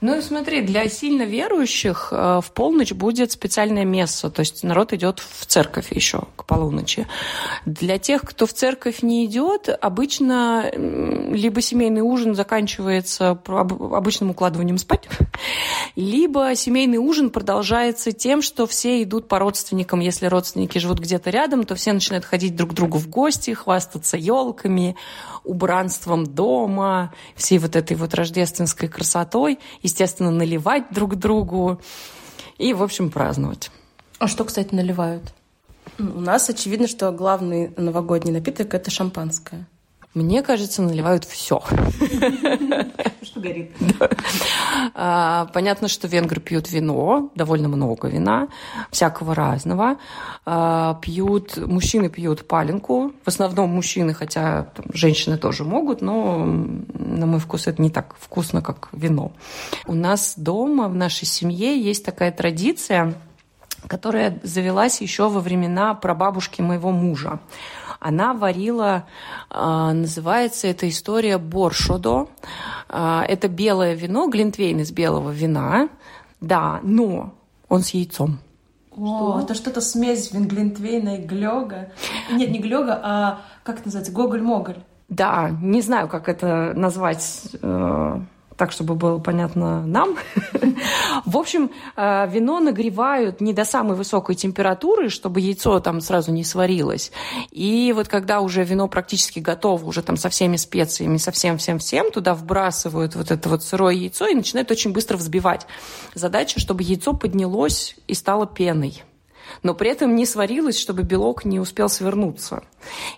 Ну 0.00 0.16
и 0.16 0.22
смотри, 0.22 0.62
для 0.62 0.88
сильно 0.88 1.22
верующих 1.22 2.08
э, 2.10 2.40
в 2.42 2.52
полночь 2.52 2.92
будет 2.92 3.32
специальное 3.32 3.84
место, 3.84 4.30
то 4.30 4.40
есть 4.40 4.62
народ 4.62 4.92
идет 4.92 5.20
в 5.20 5.44
церковь 5.46 5.92
еще 5.92 6.22
к 6.36 6.46
полуночи. 6.46 7.06
Для 7.66 7.98
тех, 7.98 8.22
кто 8.22 8.46
в 8.46 8.52
церковь 8.52 9.02
не 9.02 9.26
идет, 9.26 9.68
обычно 9.68 10.70
либо 10.72 11.60
семейный 11.60 12.00
ужин 12.00 12.34
заканчивается 12.34 13.38
обычным 13.46 14.30
укладыванием 14.30 14.78
спать, 14.78 15.08
Либо 15.96 16.54
семейный 16.54 16.98
ужин 16.98 17.30
продолжается 17.30 18.12
тем, 18.12 18.42
что 18.42 18.66
все 18.66 19.02
идут 19.02 19.28
по 19.28 19.38
родственникам. 19.38 20.00
Если 20.00 20.26
родственники 20.26 20.78
живут 20.78 20.98
где-то 21.00 21.30
рядом, 21.30 21.64
то 21.64 21.74
все 21.74 21.92
начинают 21.92 22.24
ходить 22.24 22.56
друг 22.56 22.70
к 22.70 22.74
другу 22.74 22.98
в 22.98 23.08
гости, 23.08 23.52
хвастаться 23.52 24.16
елками, 24.16 24.96
убранством 25.44 26.26
дома, 26.26 27.12
всей 27.34 27.58
вот 27.58 27.76
этой 27.76 27.96
вот 27.96 28.14
рождественской 28.14 28.88
красотой, 28.88 29.58
естественно, 29.90 30.30
наливать 30.30 30.84
друг 30.90 31.16
другу 31.16 31.80
и, 32.58 32.72
в 32.72 32.82
общем, 32.82 33.10
праздновать. 33.10 33.70
А 34.18 34.28
что, 34.28 34.44
кстати, 34.44 34.74
наливают? 34.74 35.34
У 35.98 36.20
нас 36.20 36.48
очевидно, 36.48 36.86
что 36.86 37.10
главный 37.12 37.72
новогодний 37.76 38.32
напиток 38.32 38.74
это 38.74 38.90
шампанское. 38.90 39.66
Мне 40.12 40.42
кажется, 40.42 40.82
наливают 40.82 41.24
все. 41.24 41.62
Что 43.22 43.40
горит. 43.40 43.70
А, 44.94 45.46
понятно, 45.54 45.86
что 45.86 46.08
венгры 46.08 46.40
пьют 46.40 46.68
вино, 46.70 47.30
довольно 47.36 47.68
много 47.68 48.08
вина, 48.08 48.48
всякого 48.90 49.36
разного. 49.36 49.98
А, 50.44 50.94
пьют, 51.00 51.56
мужчины 51.58 52.08
пьют 52.08 52.48
паленку, 52.48 53.12
в 53.24 53.28
основном 53.28 53.70
мужчины, 53.70 54.12
хотя 54.12 54.64
там, 54.74 54.86
женщины 54.92 55.38
тоже 55.38 55.62
могут, 55.62 56.02
но 56.02 56.44
на 56.44 57.26
мой 57.26 57.38
вкус 57.38 57.68
это 57.68 57.80
не 57.80 57.90
так 57.90 58.16
вкусно, 58.18 58.62
как 58.62 58.88
вино. 58.92 59.30
У 59.86 59.94
нас 59.94 60.34
дома, 60.36 60.88
в 60.88 60.94
нашей 60.96 61.26
семье 61.26 61.80
есть 61.80 62.04
такая 62.04 62.32
традиция, 62.32 63.14
которая 63.86 64.40
завелась 64.42 65.00
еще 65.00 65.28
во 65.28 65.40
времена 65.40 65.94
прабабушки 65.94 66.62
моего 66.62 66.90
мужа. 66.90 67.38
Она 68.00 68.32
варила, 68.32 69.06
а, 69.50 69.92
называется 69.92 70.66
эта 70.66 70.88
история 70.88 71.36
боршодо. 71.36 72.30
А, 72.88 73.22
это 73.28 73.46
белое 73.48 73.94
вино, 73.94 74.28
глинтвейн 74.28 74.80
из 74.80 74.90
белого 74.90 75.30
вина. 75.30 75.90
Да, 76.40 76.80
но 76.82 77.34
он 77.68 77.82
с 77.82 77.90
яйцом. 77.90 78.38
О, 78.96 79.40
это 79.42 79.54
что-то 79.54 79.82
смесь 79.82 80.32
винглинтвейна 80.32 81.16
и 81.16 81.22
глёга. 81.22 81.92
Нет, 82.32 82.50
не 82.50 82.58
глёга, 82.58 82.98
а 83.02 83.40
как 83.62 83.76
это 83.80 83.86
называется? 83.86 84.12
Гоголь-моголь. 84.12 84.82
Да, 85.08 85.50
не 85.60 85.82
знаю, 85.82 86.08
как 86.08 86.28
это 86.28 86.72
назвать 86.74 87.48
э, 87.60 88.20
так, 88.60 88.72
чтобы 88.72 88.94
было 88.94 89.18
понятно 89.18 89.86
нам. 89.86 90.18
В 91.24 91.38
общем, 91.38 91.70
э, 91.96 92.28
вино 92.30 92.60
нагревают 92.60 93.40
не 93.40 93.54
до 93.54 93.64
самой 93.64 93.96
высокой 93.96 94.34
температуры, 94.34 95.08
чтобы 95.08 95.40
яйцо 95.40 95.80
там 95.80 96.02
сразу 96.02 96.30
не 96.30 96.44
сварилось. 96.44 97.10
И 97.50 97.94
вот 97.96 98.08
когда 98.08 98.40
уже 98.40 98.62
вино 98.62 98.86
практически 98.86 99.38
готово, 99.38 99.86
уже 99.86 100.02
там 100.02 100.18
со 100.18 100.28
всеми 100.28 100.56
специями, 100.56 101.16
со 101.16 101.30
всем-всем-всем, 101.30 102.10
туда 102.10 102.34
вбрасывают 102.34 103.14
вот 103.14 103.30
это 103.30 103.48
вот 103.48 103.64
сырое 103.64 103.94
яйцо 103.94 104.26
и 104.26 104.34
начинают 104.34 104.70
очень 104.70 104.92
быстро 104.92 105.16
взбивать. 105.16 105.66
Задача, 106.14 106.60
чтобы 106.60 106.82
яйцо 106.82 107.14
поднялось 107.14 107.96
и 108.08 108.12
стало 108.12 108.46
пеной 108.46 109.02
но 109.62 109.74
при 109.74 109.90
этом 109.90 110.14
не 110.14 110.26
сварилось, 110.26 110.78
чтобы 110.78 111.02
белок 111.02 111.44
не 111.44 111.60
успел 111.60 111.88
свернуться. 111.88 112.62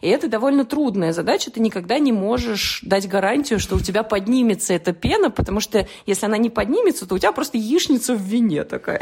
И 0.00 0.08
это 0.08 0.28
довольно 0.28 0.64
трудная 0.64 1.12
задача. 1.12 1.50
Ты 1.50 1.60
никогда 1.60 1.98
не 1.98 2.12
можешь 2.12 2.80
дать 2.82 3.08
гарантию, 3.08 3.58
что 3.58 3.76
у 3.76 3.80
тебя 3.80 4.02
поднимется 4.02 4.74
эта 4.74 4.92
пена, 4.92 5.30
потому 5.30 5.60
что 5.60 5.86
если 6.06 6.26
она 6.26 6.38
не 6.38 6.50
поднимется, 6.50 7.06
то 7.06 7.14
у 7.14 7.18
тебя 7.18 7.32
просто 7.32 7.58
яичница 7.58 8.14
в 8.14 8.20
вине 8.20 8.64
такая. 8.64 9.00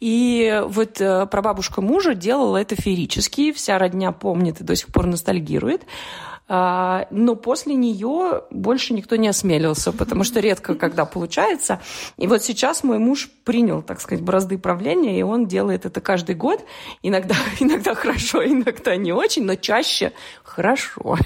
И 0.00 0.62
вот 0.66 1.00
э, 1.00 1.26
прабабушка 1.26 1.80
мужа 1.80 2.14
делала 2.14 2.56
это 2.58 2.76
феерически, 2.76 3.52
вся 3.52 3.78
родня 3.78 4.12
помнит 4.12 4.60
и 4.60 4.64
до 4.64 4.76
сих 4.76 4.88
пор 4.88 5.06
ностальгирует. 5.06 5.82
А, 6.50 7.06
но 7.10 7.36
после 7.36 7.74
нее 7.74 8.42
больше 8.50 8.94
никто 8.94 9.16
не 9.16 9.28
осмелился, 9.28 9.92
потому 9.92 10.24
что 10.24 10.40
редко 10.40 10.74
когда 10.74 11.04
получается. 11.04 11.80
И 12.16 12.26
вот 12.26 12.42
сейчас 12.42 12.82
мой 12.82 12.98
муж 12.98 13.30
принял, 13.44 13.82
так 13.82 14.00
сказать, 14.00 14.24
бразды 14.24 14.56
правления, 14.56 15.18
и 15.18 15.22
он 15.22 15.46
делает 15.46 15.84
это 15.84 16.00
каждый 16.00 16.34
год. 16.34 16.64
Иногда, 17.02 17.34
иногда 17.60 17.94
хорошо, 17.94 18.42
иногда 18.44 18.96
не 18.96 19.12
очень, 19.12 19.44
но 19.44 19.56
чаще 19.56 20.12
хорошо. 20.42 21.18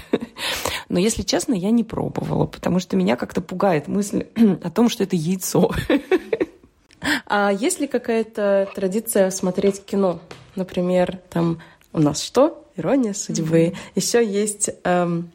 Но, 0.89 0.99
если 0.99 1.21
честно, 1.23 1.53
я 1.53 1.71
не 1.71 1.85
пробовала, 1.85 2.45
потому 2.45 2.79
что 2.79 2.97
меня 2.97 3.15
как-то 3.15 3.39
пугает 3.39 3.87
мысль 3.87 4.27
о 4.63 4.69
том, 4.69 4.89
что 4.89 5.03
это 5.03 5.15
яйцо. 5.15 5.71
А 7.27 7.51
есть 7.51 7.81
ли 7.81 7.87
какая-то 7.87 8.69
традиция 8.73 9.29
смотреть 9.29 9.83
кино? 9.83 10.21
Например, 10.55 11.19
там 11.29 11.59
у 11.91 11.99
нас 11.99 12.21
что? 12.21 12.62
Ирония 12.75 13.13
судьбы. 13.13 13.59
Mm-hmm. 13.59 13.77
Еще 13.95 14.25
есть 14.25 14.69
эм, 14.83 15.31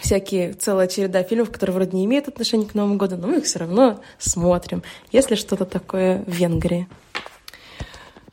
всякие 0.00 0.54
целая 0.54 0.88
череда 0.88 1.22
фильмов, 1.22 1.50
которые 1.50 1.74
вроде 1.74 1.96
не 1.96 2.04
имеют 2.04 2.28
отношения 2.28 2.66
к 2.66 2.74
Новому 2.74 2.96
году, 2.96 3.16
но 3.16 3.28
мы 3.28 3.38
их 3.38 3.44
все 3.44 3.60
равно 3.60 4.00
смотрим. 4.18 4.82
Есть 5.12 5.30
ли 5.30 5.36
что-то 5.36 5.64
такое 5.64 6.22
в 6.26 6.30
Венгрии? 6.30 6.88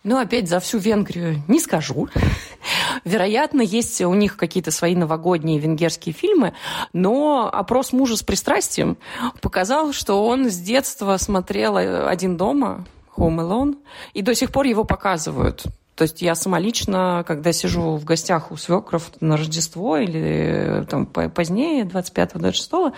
Ну, 0.04 0.18
опять 0.20 0.50
за 0.50 0.60
всю 0.60 0.80
Венгрию 0.80 1.42
не 1.48 1.62
скажу. 1.62 2.10
Вероятно, 3.06 3.62
есть 3.62 4.02
у 4.02 4.14
них 4.14 4.36
какие-то 4.36 4.70
свои 4.70 4.96
новогодние 4.96 5.60
венгерские 5.60 6.14
фильмы, 6.14 6.54
но 6.92 7.50
опрос 7.52 7.94
мужа 7.94 8.18
с 8.18 8.24
пристрастием 8.24 8.98
показал, 9.42 9.94
что 9.94 10.26
он 10.26 10.50
с 10.50 10.58
детства 10.58 11.16
смотрел 11.18 11.78
«Один 11.78 12.36
дома», 12.36 12.86
Home 13.16 13.40
Alone, 13.40 13.78
и 14.14 14.22
до 14.22 14.36
сих 14.36 14.52
пор 14.52 14.66
его 14.66 14.84
показывают. 14.84 15.64
То 15.96 16.04
есть 16.04 16.22
я 16.22 16.34
самолично, 16.34 17.24
когда 17.28 17.54
сижу 17.54 17.98
в 17.98 18.04
гостях 18.04 18.52
у 18.52 18.58
свекров 18.58 19.12
на 19.20 19.38
Рождество 19.38 19.98
или 19.98 20.82
э, 20.82 20.86
там 20.86 21.06
позднее, 21.06 21.86
25-26, 21.86 22.94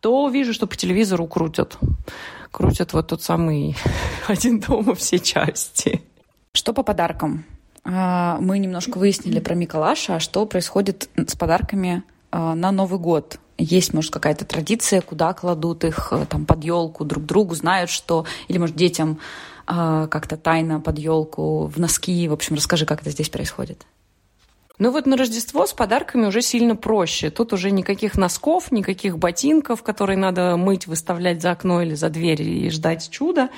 то 0.00 0.28
вижу, 0.28 0.52
что 0.52 0.68
по 0.68 0.76
телевизору 0.76 1.26
крутят. 1.26 1.76
Крутят 2.52 2.92
вот 2.92 3.08
тот 3.08 3.22
самый 3.22 3.76
«Один 4.28 4.60
дома» 4.60 4.94
все 4.94 5.18
части. 5.18 6.02
Что 6.52 6.72
по 6.72 6.84
подаркам? 6.84 7.44
А, 7.84 8.38
мы 8.40 8.58
немножко 8.58 8.98
выяснили 8.98 9.40
про 9.40 9.54
Миколаша, 9.54 10.16
а 10.16 10.20
что 10.20 10.46
происходит 10.46 11.08
с 11.16 11.34
подарками 11.36 12.04
а, 12.30 12.54
на 12.54 12.70
Новый 12.70 13.00
год? 13.00 13.40
Есть, 13.58 13.92
может, 13.94 14.12
какая-то 14.12 14.44
традиция, 14.44 15.00
куда 15.00 15.32
кладут 15.32 15.82
их 15.84 16.08
э, 16.12 16.26
там 16.28 16.44
под 16.44 16.62
елку 16.62 17.04
друг 17.04 17.24
другу, 17.24 17.54
знают, 17.54 17.88
что... 17.88 18.26
Или, 18.48 18.58
может, 18.58 18.76
детям 18.76 19.18
как-то 19.66 20.36
тайно 20.36 20.80
под 20.80 20.98
елку, 20.98 21.66
в 21.66 21.78
носки. 21.78 22.28
В 22.28 22.32
общем, 22.32 22.56
расскажи, 22.56 22.86
как 22.86 23.02
это 23.02 23.10
здесь 23.10 23.28
происходит. 23.28 23.86
Ну 24.78 24.90
вот 24.90 25.06
на 25.06 25.16
Рождество 25.16 25.66
с 25.66 25.72
подарками 25.72 26.26
уже 26.26 26.42
сильно 26.42 26.76
проще. 26.76 27.30
Тут 27.30 27.52
уже 27.54 27.70
никаких 27.70 28.16
носков, 28.16 28.70
никаких 28.70 29.18
ботинков, 29.18 29.82
которые 29.82 30.18
надо 30.18 30.56
мыть, 30.56 30.86
выставлять 30.86 31.40
за 31.40 31.52
окно 31.52 31.80
или 31.80 31.94
за 31.94 32.10
дверь 32.10 32.42
и 32.42 32.70
ждать 32.70 33.08
чуда. 33.10 33.48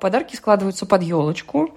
Подарки 0.00 0.36
складываются 0.36 0.86
под 0.86 1.02
елочку. 1.02 1.76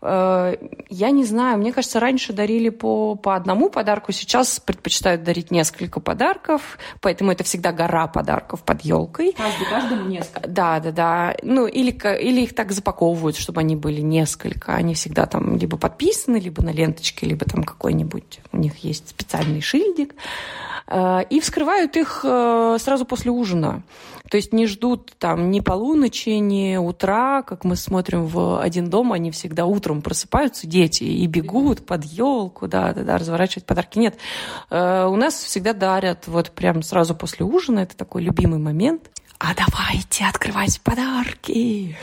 Э, 0.00 0.56
я 0.88 1.10
не 1.10 1.24
знаю, 1.24 1.58
мне 1.58 1.72
кажется, 1.72 2.00
раньше 2.00 2.32
дарили 2.32 2.68
по, 2.68 3.16
по 3.16 3.34
одному 3.34 3.68
подарку, 3.68 4.12
сейчас 4.12 4.60
предпочитают 4.60 5.24
дарить 5.24 5.50
несколько 5.50 6.00
подарков, 6.00 6.78
поэтому 7.00 7.32
это 7.32 7.44
всегда 7.44 7.72
гора 7.72 8.06
подарков 8.06 8.62
под 8.62 8.82
елкой. 8.82 9.32
Каждый, 9.32 9.66
каждому 9.66 10.08
несколько. 10.08 10.48
Да, 10.48 10.80
да, 10.80 10.92
да. 10.92 11.36
Ну, 11.42 11.66
или, 11.66 11.90
или 12.20 12.42
их 12.42 12.54
так 12.54 12.72
запаковывают, 12.72 13.36
чтобы 13.36 13.60
они 13.60 13.76
были 13.76 14.00
несколько. 14.00 14.74
Они 14.74 14.94
всегда 14.94 15.26
там 15.26 15.56
либо 15.56 15.76
подписаны, 15.76 16.36
либо 16.36 16.62
на 16.62 16.70
ленточке, 16.70 17.26
либо 17.26 17.44
там 17.44 17.64
какой-нибудь, 17.64 18.40
у 18.52 18.56
них 18.56 18.78
есть 18.78 19.08
специальный 19.08 19.60
шильдик. 19.60 20.14
Э, 20.86 21.22
и 21.28 21.40
вскрывают 21.40 21.96
их 21.96 22.20
э, 22.24 22.76
сразу 22.80 23.04
после 23.04 23.30
ужина. 23.30 23.82
То 24.30 24.36
есть 24.36 24.52
не 24.52 24.66
ждут 24.66 25.12
там 25.18 25.50
ни 25.50 25.60
полуночи, 25.60 26.30
ни 26.30 26.76
утра, 26.76 27.42
как 27.42 27.64
мы 27.64 27.76
смотрим 27.76 28.26
в 28.26 28.60
«Один 28.60 28.90
дом», 28.90 29.12
они 29.12 29.30
всегда 29.30 29.66
утром 29.66 30.02
просыпаются, 30.02 30.66
дети, 30.66 31.04
и 31.04 31.26
бегут 31.26 31.86
под 31.86 32.04
елку, 32.04 32.68
да, 32.68 32.92
да, 32.92 33.02
да, 33.02 33.18
разворачивать 33.18 33.64
подарки. 33.64 33.98
Нет, 33.98 34.16
э, 34.70 35.06
у 35.06 35.16
нас 35.16 35.34
всегда 35.34 35.72
дарят 35.72 36.26
вот 36.26 36.50
прям 36.50 36.82
сразу 36.82 37.14
после 37.14 37.44
ужина, 37.44 37.80
это 37.80 37.96
такой 37.96 38.22
любимый 38.22 38.58
момент. 38.58 39.10
А 39.40 39.54
давайте 39.54 40.24
открывать 40.24 40.80
подарки. 40.80 41.96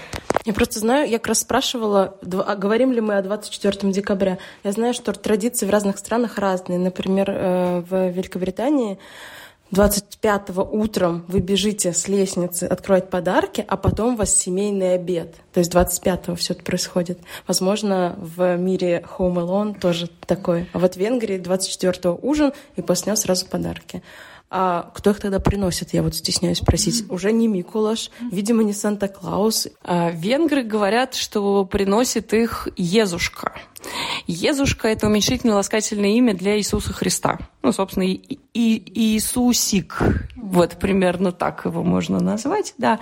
Я 0.45 0.53
просто 0.53 0.79
знаю, 0.79 1.09
я 1.09 1.17
как 1.19 1.27
раз 1.27 1.41
спрашивала, 1.41 2.17
а 2.23 2.55
говорим 2.55 2.93
ли 2.93 3.01
мы 3.01 3.17
о 3.17 3.21
24 3.21 3.91
декабря. 3.91 4.38
Я 4.63 4.71
знаю, 4.71 4.93
что 4.93 5.11
традиции 5.11 5.65
в 5.65 5.69
разных 5.69 5.97
странах 5.97 6.38
разные. 6.38 6.79
Например, 6.79 7.29
э, 7.29 7.79
в 7.81 8.09
Великобритании 8.09 8.99
25-го 9.71 10.62
утром 10.62 11.25
вы 11.28 11.39
бежите 11.39 11.91
с 11.91 12.08
лестницы 12.08 12.65
открывать 12.65 13.10
подарки, 13.10 13.65
а 13.67 13.78
потом 13.78 14.13
у 14.13 14.17
вас 14.17 14.36
семейный 14.36 14.93
обед. 14.93 15.36
То 15.54 15.60
есть 15.60 15.73
25-го 15.73 16.36
все 16.36 16.54
это 16.54 16.63
происходит. 16.63 17.19
Возможно, 17.47 18.15
в 18.17 18.58
мире 18.58 19.04
Home 19.17 19.36
Alone 19.36 19.80
тоже 19.80 20.10
такое. 20.25 20.67
А 20.73 20.80
вот 20.80 20.95
в 20.95 20.97
Венгрии 20.97 21.39
24-го 21.39 22.19
ужин, 22.21 22.54
и 22.75 22.82
после 22.82 23.12
него 23.12 23.17
сразу 23.17 23.47
подарки. 23.47 24.04
А 24.49 24.91
кто 24.93 25.10
их 25.10 25.19
тогда 25.19 25.39
приносит, 25.39 25.93
я 25.93 26.03
вот 26.03 26.15
стесняюсь 26.15 26.60
спросить. 26.60 27.10
Уже 27.10 27.31
не 27.31 27.47
Микулаш, 27.47 28.12
видимо, 28.31 28.63
не 28.63 28.73
Санта-Клаус. 28.73 29.67
А, 29.84 30.12
венгры 30.12 30.63
говорят, 30.63 31.15
что 31.15 31.65
приносит 31.65 32.34
их 32.34 32.67
Езушка. 32.77 33.53
Езушка– 34.27 34.88
это 34.89 35.08
уменьшительное 35.08 35.55
ласкательное 35.55 36.10
имя 36.12 36.34
для 36.36 36.58
Иисуса 36.58 36.93
Христа. 36.93 37.39
Ну, 37.63 37.71
собственно, 37.71 38.03
и, 38.03 38.39
и, 38.53 39.15
Иисусик. 39.15 40.01
Вот 40.36 40.77
примерно 40.79 41.31
так 41.31 41.65
его 41.65 41.84
можно 41.84 42.19
назвать, 42.19 42.75
да. 42.77 42.99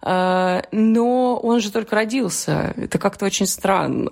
А, 0.00 0.62
но 0.72 1.36
он 1.36 1.60
же 1.60 1.70
только 1.70 1.94
родился. 1.94 2.74
Это 2.76 2.98
как-то 2.98 3.24
очень 3.24 3.46
странно. 3.46 4.10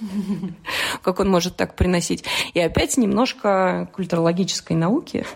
как 1.02 1.20
он 1.20 1.30
может 1.30 1.56
так 1.56 1.76
приносить. 1.76 2.24
И 2.54 2.60
опять 2.60 2.96
немножко 2.96 3.90
культурологической 3.94 4.76
науки. 4.76 5.26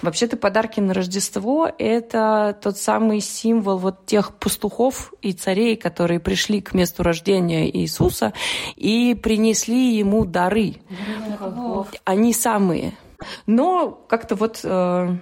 Вообще-то 0.00 0.36
подарки 0.36 0.80
на 0.80 0.94
Рождество– 0.94 1.70
это 1.78 2.56
тот 2.60 2.78
самый 2.78 3.20
символ 3.20 3.78
вот 3.78 4.06
тех 4.06 4.34
пастухов 4.36 5.12
и 5.22 5.32
царей, 5.32 5.76
которые 5.76 6.20
пришли 6.20 6.60
к 6.60 6.74
месту 6.74 7.02
рождения 7.02 7.70
Иисуса 7.70 8.32
и 8.76 9.14
принесли 9.14 9.96
ему 9.96 10.24
дары. 10.24 10.76
Они 12.04 12.32
самые. 12.32 12.94
Но 13.46 13.90
как-то 14.08 14.34
вот 14.34 14.60
э, 14.64 15.16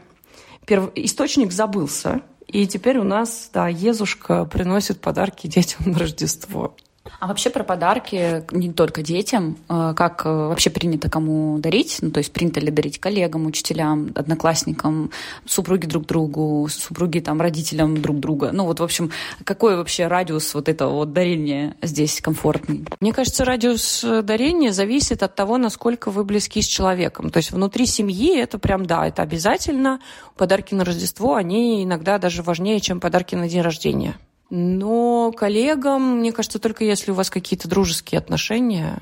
перв... 0.66 0.90
источник 0.94 1.52
забылся, 1.52 2.22
и 2.46 2.66
теперь 2.66 2.98
у 2.98 3.04
нас, 3.04 3.50
да, 3.52 3.68
Езушка 3.68 4.44
приносит 4.44 5.00
подарки 5.00 5.46
детям 5.46 5.92
на 5.92 5.98
Рождество. 5.98 6.74
А 7.18 7.26
вообще 7.26 7.48
про 7.50 7.64
подарки 7.64 8.44
не 8.52 8.72
только 8.72 9.02
детям, 9.02 9.56
э, 9.68 9.94
как 9.96 10.26
э, 10.26 10.28
вообще 10.28 10.68
принято 10.68 11.08
кому 11.08 11.58
дарить, 11.58 11.98
ну 12.02 12.10
то 12.10 12.18
есть 12.18 12.32
принято 12.32 12.60
ли 12.60 12.70
дарить 12.70 12.98
коллегам, 12.98 13.46
учителям, 13.46 14.10
одноклассникам, 14.14 15.10
супруги 15.46 15.86
друг 15.86 16.06
другу, 16.06 16.68
супруги 16.70 17.20
там 17.20 17.40
родителям 17.40 18.00
друг 18.00 18.20
друга. 18.20 18.50
Ну 18.52 18.64
вот 18.64 18.80
в 18.80 18.82
общем, 18.82 19.10
какой 19.44 19.76
вообще 19.76 20.08
радиус 20.08 20.52
вот 20.54 20.68
этого 20.68 20.92
вот 20.92 21.12
дарения 21.14 21.74
здесь 21.80 22.20
комфортный? 22.20 22.84
Мне 23.00 23.14
кажется, 23.14 23.46
радиус 23.46 24.04
э, 24.04 24.22
дарения 24.22 24.72
зависит 24.72 25.22
от 25.22 25.34
того, 25.34 25.56
насколько 25.56 26.10
вы 26.10 26.24
близки 26.24 26.60
с 26.60 26.66
человеком. 26.66 27.30
То 27.30 27.38
есть 27.38 27.50
внутри 27.50 27.86
семьи 27.86 28.38
это 28.38 28.58
прям 28.58 28.84
да, 28.84 29.06
это 29.06 29.22
обязательно. 29.22 30.00
Подарки 30.36 30.74
на 30.74 30.84
Рождество, 30.84 31.34
они 31.34 31.82
иногда 31.82 32.18
даже 32.18 32.42
важнее, 32.42 32.80
чем 32.80 33.00
подарки 33.00 33.34
на 33.34 33.48
день 33.48 33.62
рождения. 33.62 34.16
Но 34.50 35.32
коллегам, 35.32 36.18
мне 36.18 36.32
кажется, 36.32 36.58
только 36.58 36.84
если 36.84 37.12
у 37.12 37.14
вас 37.14 37.30
какие-то 37.30 37.68
дружеские 37.68 38.18
отношения, 38.18 39.00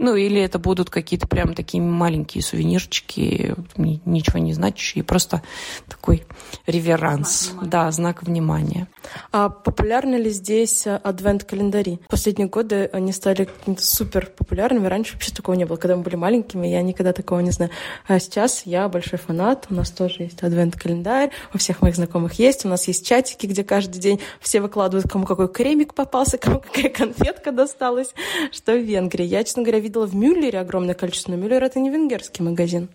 ну, 0.00 0.16
или 0.16 0.40
это 0.40 0.58
будут 0.58 0.88
какие-то 0.88 1.28
прям 1.28 1.54
такие 1.54 1.82
маленькие 1.82 2.42
сувенирчики, 2.42 3.54
ничего 3.76 4.38
не 4.38 4.54
значащие, 4.54 5.04
просто 5.04 5.42
такой 5.88 6.24
реверанс, 6.66 7.50
знак 7.50 7.68
да, 7.68 7.90
знак 7.90 8.22
внимания. 8.22 8.88
А 9.30 9.50
популярны 9.50 10.16
ли 10.16 10.30
здесь 10.30 10.86
э, 10.86 10.96
адвент-календари? 10.96 12.00
Последние 12.08 12.48
годы 12.48 12.88
они 12.92 13.12
стали 13.12 13.44
какими-то 13.44 13.84
супер 13.84 14.26
популярными. 14.26 14.86
Раньше 14.86 15.14
вообще 15.14 15.32
такого 15.32 15.54
не 15.54 15.64
было. 15.64 15.76
Когда 15.76 15.96
мы 15.96 16.02
были 16.02 16.16
маленькими, 16.16 16.66
я 16.66 16.82
никогда 16.82 17.12
такого 17.12 17.40
не 17.40 17.50
знаю. 17.50 17.70
А 18.06 18.18
сейчас 18.18 18.62
я 18.64 18.88
большой 18.88 19.18
фанат. 19.18 19.66
У 19.70 19.74
нас 19.74 19.90
тоже 19.90 20.24
есть 20.24 20.42
адвент-календарь. 20.42 21.30
У 21.52 21.58
всех 21.58 21.82
моих 21.82 21.96
знакомых 21.96 22.34
есть. 22.34 22.64
У 22.64 22.68
нас 22.68 22.88
есть 22.88 23.06
чатики, 23.06 23.46
где 23.46 23.64
каждый 23.64 23.98
день 23.98 24.20
все 24.40 24.60
выкладывают, 24.60 25.10
кому 25.10 25.26
какой 25.26 25.48
кремик 25.48 25.94
попался, 25.94 26.38
кому 26.38 26.60
какая 26.60 26.90
конфетка 26.90 27.52
досталась. 27.52 28.14
Что 28.52 28.72
в 28.72 28.82
Венгрии. 28.82 29.24
Я, 29.24 29.44
честно 29.44 29.62
говоря, 29.62 29.80
видела 29.90 30.06
в 30.06 30.14
Мюллере 30.14 30.60
огромное 30.60 30.94
количество, 30.94 31.32
но 31.32 31.36
Мюллер 31.36 31.64
это 31.64 31.80
не 31.80 31.90
венгерский 31.90 32.44
магазин. 32.44 32.88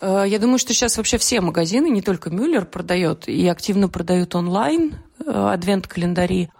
Э, 0.00 0.24
я 0.26 0.38
думаю, 0.38 0.58
что 0.58 0.74
сейчас 0.74 0.98
вообще 0.98 1.16
все 1.16 1.40
магазины, 1.40 1.88
не 1.88 2.02
только 2.02 2.28
Мюллер 2.30 2.66
продает, 2.66 3.28
и 3.28 3.48
активно 3.48 3.88
продают 3.88 4.34
онлайн 4.34 4.96
э, 5.24 5.30
адвент-календари. 5.30 6.50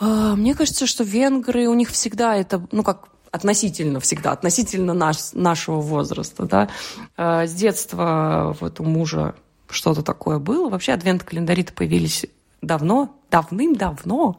Э, 0.00 0.34
мне 0.36 0.54
кажется, 0.54 0.86
что 0.86 1.02
венгры, 1.02 1.66
у 1.66 1.74
них 1.74 1.90
всегда 1.90 2.36
это, 2.36 2.64
ну 2.70 2.84
как 2.84 3.08
относительно 3.32 3.98
всегда, 3.98 4.30
относительно 4.30 4.94
наш, 4.94 5.32
нашего 5.32 5.80
возраста, 5.80 6.44
да. 6.44 6.68
С 7.16 7.52
детства 7.54 8.54
вот 8.60 8.78
у 8.78 8.84
мужа 8.84 9.34
что-то 9.70 10.02
такое 10.02 10.38
было. 10.38 10.68
Вообще 10.68 10.92
адвент-календари-то 10.92 11.72
появились 11.72 12.26
давно, 12.60 13.16
давным-давно, 13.30 14.38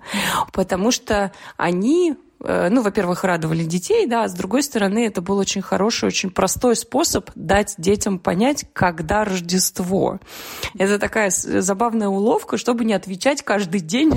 потому 0.53 0.91
что 0.91 1.31
они 1.57 2.15
ну, 2.43 2.81
во-первых, 2.81 3.23
радовали 3.23 3.63
детей, 3.63 4.05
да, 4.05 4.23
а 4.23 4.27
с 4.27 4.33
другой 4.33 4.63
стороны, 4.63 5.05
это 5.05 5.21
был 5.21 5.37
очень 5.37 5.61
хороший, 5.61 6.07
очень 6.07 6.29
простой 6.29 6.75
способ 6.75 7.29
дать 7.35 7.75
детям 7.77 8.19
понять, 8.19 8.65
когда 8.73 9.23
Рождество. 9.23 10.19
Это 10.77 10.99
такая 10.99 11.29
забавная 11.29 12.09
уловка, 12.09 12.57
чтобы 12.57 12.85
не 12.85 12.93
отвечать 12.93 13.41
каждый 13.43 13.79
день. 13.79 14.11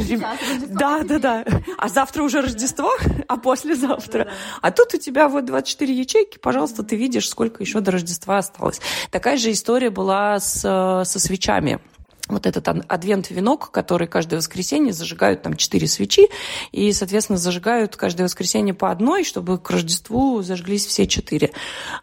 Да, 0.68 1.02
да, 1.02 1.18
да. 1.18 1.44
А 1.78 1.88
завтра 1.88 2.22
уже 2.22 2.42
Рождество, 2.42 2.90
а 3.28 3.36
послезавтра. 3.36 4.28
А 4.60 4.70
тут 4.70 4.94
у 4.94 4.98
тебя 4.98 5.28
вот 5.28 5.44
24 5.44 5.94
ячейки, 5.94 6.38
пожалуйста, 6.38 6.82
ты 6.82 6.96
видишь, 6.96 7.28
сколько 7.28 7.62
еще 7.62 7.80
до 7.80 7.92
Рождества 7.92 8.38
осталось. 8.38 8.80
Такая 9.10 9.36
же 9.36 9.52
история 9.52 9.90
была 9.90 10.40
с, 10.40 10.60
со 10.60 11.18
свечами 11.18 11.80
вот 12.28 12.46
этот 12.46 12.68
адвент-венок, 12.68 13.70
который 13.70 14.06
каждое 14.08 14.36
воскресенье 14.36 14.92
зажигают 14.92 15.42
там 15.42 15.56
четыре 15.56 15.86
свечи, 15.86 16.28
и, 16.72 16.92
соответственно, 16.92 17.38
зажигают 17.38 17.96
каждое 17.96 18.24
воскресенье 18.24 18.74
по 18.74 18.90
одной, 18.90 19.24
чтобы 19.24 19.58
к 19.58 19.70
Рождеству 19.70 20.42
зажглись 20.42 20.86
все 20.86 21.06
четыре 21.06 21.52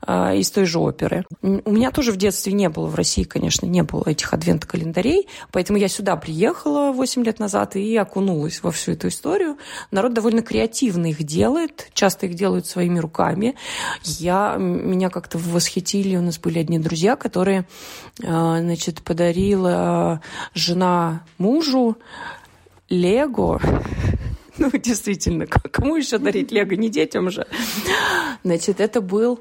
э, 0.06 0.38
из 0.38 0.50
той 0.52 0.66
же 0.66 0.80
оперы. 0.80 1.26
У 1.42 1.72
меня 1.72 1.92
тоже 1.92 2.12
в 2.12 2.18
детстве 2.18 2.54
не 2.54 2.70
было, 2.70 2.88
в 2.88 2.96
России, 2.96 3.24
конечно, 3.24 3.66
не 3.66 3.84
было 3.84 4.04
этих 4.06 4.34
адвент-календарей, 4.34 5.28
поэтому 5.52 5.78
я 5.78 5.88
сюда 5.88 6.16
приехала 6.16 6.92
8 6.92 7.24
лет 7.24 7.40
назад 7.40 7.76
и 7.76 7.96
окунулась 7.98 8.64
во 8.64 8.72
всю 8.72 8.94
эту 8.94 9.10
историю. 9.10 9.58
Народ 9.92 10.14
довольно 10.14 10.42
креативно 10.42 11.08
их 11.08 11.24
делает, 11.24 11.90
часто 11.94 12.28
их 12.28 12.36
делают 12.36 12.66
своими 12.66 13.00
руками. 13.00 13.56
Я, 14.04 14.56
меня 14.58 15.10
как-то 15.10 15.38
восхитили, 15.38 16.16
у 16.16 16.22
нас 16.22 16.40
были 16.40 16.60
одни 16.60 16.80
друзья, 16.80 17.16
которые, 17.16 17.66
э, 18.22 18.26
значит, 18.26 19.02
подарила 19.02 20.13
жена 20.54 21.24
мужу 21.38 21.98
Лего. 22.90 23.62
Ну, 24.56 24.70
действительно, 24.70 25.48
кому 25.48 25.96
еще 25.96 26.20
дарить 26.20 26.52
Лего? 26.52 26.76
Не 26.76 26.88
детям 26.88 27.32
же. 27.32 27.48
Значит, 28.44 28.80
это 28.80 29.02
был 29.02 29.40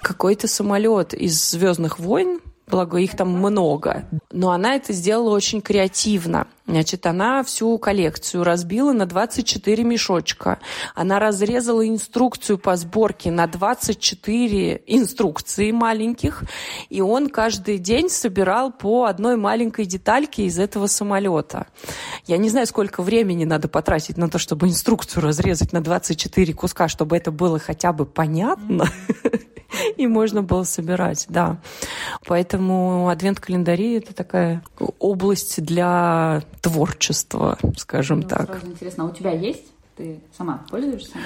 какой-то 0.00 0.46
самолет 0.46 1.14
из 1.14 1.50
Звездных 1.50 1.98
войн, 1.98 2.40
благо 2.72 2.96
их 2.96 3.14
там 3.14 3.28
много. 3.28 4.06
Но 4.32 4.50
она 4.50 4.74
это 4.74 4.94
сделала 4.94 5.30
очень 5.30 5.60
креативно. 5.60 6.46
Значит, 6.66 7.04
она 7.06 7.42
всю 7.42 7.76
коллекцию 7.76 8.44
разбила 8.44 8.92
на 8.92 9.04
24 9.04 9.84
мешочка. 9.84 10.58
Она 10.94 11.18
разрезала 11.18 11.86
инструкцию 11.86 12.56
по 12.56 12.76
сборке 12.76 13.30
на 13.30 13.46
24 13.46 14.82
инструкции 14.86 15.70
маленьких, 15.70 16.44
и 16.88 17.02
он 17.02 17.28
каждый 17.28 17.76
день 17.78 18.08
собирал 18.08 18.72
по 18.72 19.04
одной 19.04 19.36
маленькой 19.36 19.84
детальке 19.84 20.44
из 20.44 20.58
этого 20.58 20.86
самолета. 20.86 21.66
Я 22.26 22.38
не 22.38 22.48
знаю, 22.48 22.66
сколько 22.66 23.02
времени 23.02 23.44
надо 23.44 23.68
потратить 23.68 24.16
на 24.16 24.30
то, 24.30 24.38
чтобы 24.38 24.68
инструкцию 24.68 25.22
разрезать 25.24 25.72
на 25.72 25.82
24 25.82 26.54
куска, 26.54 26.88
чтобы 26.88 27.18
это 27.18 27.30
было 27.30 27.58
хотя 27.58 27.92
бы 27.92 28.06
понятно. 28.06 28.84
Mm-hmm 28.84 29.51
и 29.96 30.06
можно 30.06 30.42
было 30.42 30.64
собирать, 30.64 31.26
да. 31.28 31.58
Поэтому 32.26 33.08
адвент-календари— 33.08 33.94
это 33.98 34.14
такая 34.14 34.62
область 34.98 35.62
для 35.62 36.42
творчества, 36.60 37.58
скажем 37.76 38.20
ну, 38.20 38.28
так. 38.28 38.46
Сразу 38.46 38.66
интересно, 38.66 39.04
а 39.04 39.06
у 39.08 39.12
тебя 39.12 39.32
есть? 39.32 39.66
Ты 39.96 40.20
сама 40.36 40.64
пользуешься? 40.70 41.18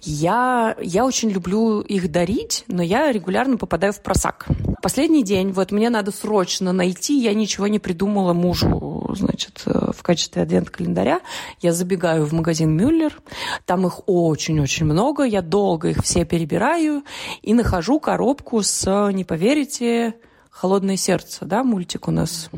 Я, 0.00 0.76
я 0.80 1.04
очень 1.04 1.30
люблю 1.30 1.80
их 1.80 2.10
дарить, 2.10 2.64
но 2.68 2.82
я 2.82 3.10
регулярно 3.10 3.56
попадаю 3.56 3.92
в 3.92 4.00
просак. 4.00 4.46
Последний 4.80 5.24
день, 5.24 5.50
вот 5.50 5.72
мне 5.72 5.90
надо 5.90 6.12
срочно 6.12 6.72
найти, 6.72 7.20
я 7.20 7.34
ничего 7.34 7.66
не 7.66 7.80
придумала 7.80 8.32
мужу, 8.32 9.12
значит, 9.16 9.62
э, 9.66 9.90
в 9.92 10.02
качестве 10.02 10.42
адвент-календаря. 10.42 11.20
Я 11.60 11.72
забегаю 11.72 12.26
в 12.26 12.32
магазин 12.32 12.76
Мюллер, 12.76 13.20
там 13.66 13.86
их 13.86 14.02
очень-очень 14.06 14.86
много, 14.86 15.24
я 15.24 15.42
долго 15.42 15.88
их 15.88 16.04
все 16.04 16.24
перебираю 16.24 17.02
и 17.42 17.52
нахожу 17.54 17.98
коробку 17.98 18.62
с, 18.62 19.10
не 19.12 19.24
поверите, 19.24 20.14
«Холодное 20.50 20.96
сердце», 20.96 21.44
да, 21.44 21.62
мультик 21.62 22.08
у 22.08 22.10
нас 22.10 22.50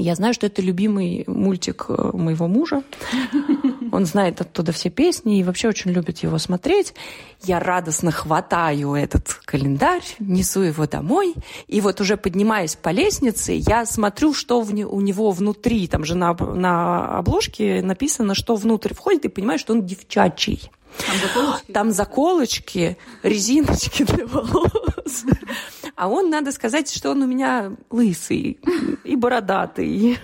я 0.00 0.14
знаю, 0.14 0.34
что 0.34 0.46
это 0.46 0.62
любимый 0.62 1.24
мультик 1.26 1.86
э, 1.88 2.10
моего 2.12 2.46
мужа. 2.48 2.82
Он 3.92 4.04
знает 4.04 4.40
оттуда 4.40 4.72
все 4.72 4.90
песни 4.90 5.38
и 5.38 5.44
вообще 5.44 5.68
очень 5.68 5.90
любит 5.90 6.18
его 6.18 6.38
смотреть. 6.38 6.94
Я 7.42 7.60
радостно 7.60 8.10
хватаю 8.10 8.94
этот 8.94 9.28
календарь, 9.44 10.04
несу 10.18 10.62
его 10.62 10.86
домой. 10.86 11.34
И 11.66 11.80
вот 11.80 12.00
уже 12.00 12.16
поднимаясь 12.16 12.76
по 12.76 12.90
лестнице, 12.90 13.52
я 13.52 13.86
смотрю, 13.86 14.34
что 14.34 14.60
в 14.60 14.74
не, 14.74 14.84
у 14.84 15.00
него 15.00 15.30
внутри. 15.30 15.86
Там 15.88 16.04
же 16.04 16.14
на, 16.14 16.34
на 16.34 17.18
обложке 17.18 17.82
написано, 17.82 18.34
что 18.34 18.56
внутрь 18.56 18.94
входит, 18.94 19.24
и 19.24 19.28
понимаю, 19.28 19.58
что 19.58 19.72
он 19.72 19.86
девчачий. 19.86 20.70
Там 20.98 21.16
заколочки? 21.22 21.72
Там 21.72 21.90
заколочки, 21.90 22.98
резиночки 23.22 24.04
для 24.04 24.26
волос. 24.26 25.24
А 25.96 26.08
он, 26.08 26.28
надо 26.28 26.52
сказать, 26.52 26.92
что 26.92 27.10
он 27.10 27.22
у 27.22 27.26
меня 27.26 27.72
лысый 27.90 28.60
и 29.04 29.16
бородатый. 29.16 30.18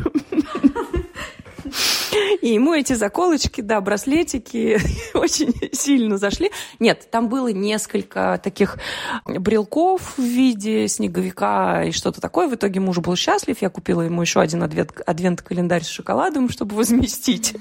И 2.42 2.48
ему 2.48 2.74
эти 2.74 2.92
заколочки, 2.92 3.60
да, 3.60 3.80
браслетики 3.80 4.78
очень 5.14 5.54
сильно 5.72 6.18
зашли. 6.18 6.50
Нет, 6.78 7.08
там 7.10 7.28
было 7.28 7.48
несколько 7.48 8.38
таких 8.42 8.78
брелков 9.24 10.18
в 10.18 10.22
виде 10.22 10.88
снеговика 10.88 11.84
и 11.84 11.92
что-то 11.92 12.20
такое. 12.20 12.48
В 12.48 12.54
итоге 12.54 12.80
муж 12.80 12.98
был 12.98 13.16
счастлив. 13.16 13.56
Я 13.62 13.70
купила 13.70 14.02
ему 14.02 14.20
еще 14.20 14.40
один 14.40 14.62
адвент-календарь 14.62 15.84
с 15.84 15.88
шоколадом, 15.88 16.50
чтобы 16.50 16.76
возместить. 16.76 17.54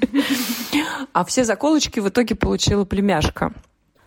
А 1.13 1.23
все 1.25 1.43
заколочки 1.43 1.99
в 1.99 2.09
итоге 2.09 2.35
получила 2.35 2.83
племяшка. 2.83 3.53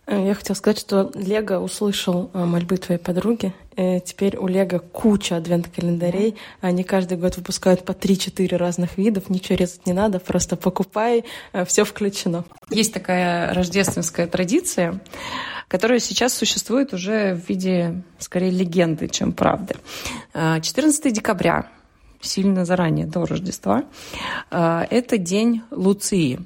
Э, 0.06 0.26
я 0.26 0.34
хотела 0.34 0.56
сказать, 0.56 0.78
что 0.78 1.10
Лего 1.14 1.58
услышал 1.58 2.30
э, 2.32 2.44
мольбы 2.44 2.76
твоей 2.76 3.00
подруги. 3.00 3.54
Э, 3.76 4.00
теперь 4.00 4.36
у 4.36 4.46
Лего 4.46 4.78
куча 4.78 5.36
адвент-календарей. 5.36 6.36
Они 6.60 6.84
каждый 6.84 7.18
год 7.18 7.36
выпускают 7.36 7.84
по 7.84 7.92
3-4 7.92 8.56
разных 8.56 8.98
видов. 8.98 9.30
Ничего 9.30 9.56
резать 9.56 9.86
не 9.86 9.92
надо, 9.92 10.20
просто 10.20 10.56
покупай, 10.56 11.24
все 11.66 11.84
включено. 11.84 12.44
Есть 12.70 12.92
такая 12.92 13.52
рождественская 13.52 14.26
традиция, 14.26 15.00
которая 15.68 15.98
сейчас 15.98 16.34
существует 16.34 16.92
уже 16.92 17.34
в 17.34 17.48
виде, 17.48 18.02
скорее, 18.18 18.50
легенды, 18.50 19.08
чем 19.08 19.32
правды. 19.32 19.74
14 20.32 21.12
декабря 21.12 21.68
сильно 22.20 22.64
заранее, 22.64 23.06
до 23.06 23.26
Рождества. 23.26 23.84
Это 24.50 25.18
день 25.18 25.62
Луции. 25.70 26.40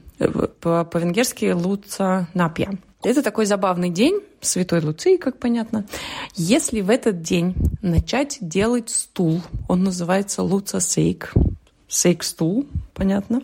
По-венгерски 0.61 1.53
Луца 1.53 2.29
Напья. 2.35 2.79
Это 3.03 3.23
такой 3.23 3.47
забавный 3.47 3.91
день, 3.91 4.21
Святой 4.41 4.81
Луции, 4.81 5.17
как 5.17 5.39
понятно. 5.39 5.87
Если 6.35 6.81
в 6.81 6.91
этот 6.91 7.23
день 7.23 7.55
начать 7.81 8.39
делать 8.41 8.91
стул, 8.91 9.41
он 9.69 9.85
называется 9.85 10.43
Луца 10.43 10.81
Сейк, 10.81 11.33
Сейк-стул, 11.87 12.67
понятно, 12.95 13.43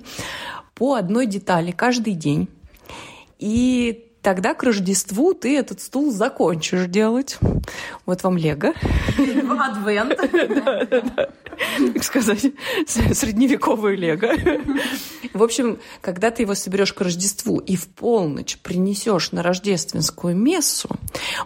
по 0.75 0.95
одной 0.95 1.27
детали 1.27 1.71
каждый 1.71 2.15
день. 2.15 2.49
И 3.39 4.11
тогда 4.23 4.55
к 4.55 4.65
Рождеству 4.65 5.35
ты 5.35 5.57
этот 5.57 5.81
стул 5.81 6.11
закончишь 6.11 6.87
делать. 6.89 7.39
Вот 8.07 8.25
вам 8.25 8.37
Лего. 8.37 8.73
Адвент. 9.17 10.19
Так 11.95 12.05
сказать, 12.05 12.53
средневековое 12.87 13.97
Лего. 13.97 14.33
В 15.33 15.43
общем, 15.43 15.79
когда 16.01 16.31
ты 16.31 16.43
его 16.43 16.55
соберешь 16.55 16.93
к 16.93 17.01
Рождеству 17.01 17.59
и 17.59 17.77
в 17.77 17.89
полночь 17.89 18.59
принесешь 18.59 19.33
на 19.33 19.43
рождественскую 19.43 20.37
мессу, 20.37 20.89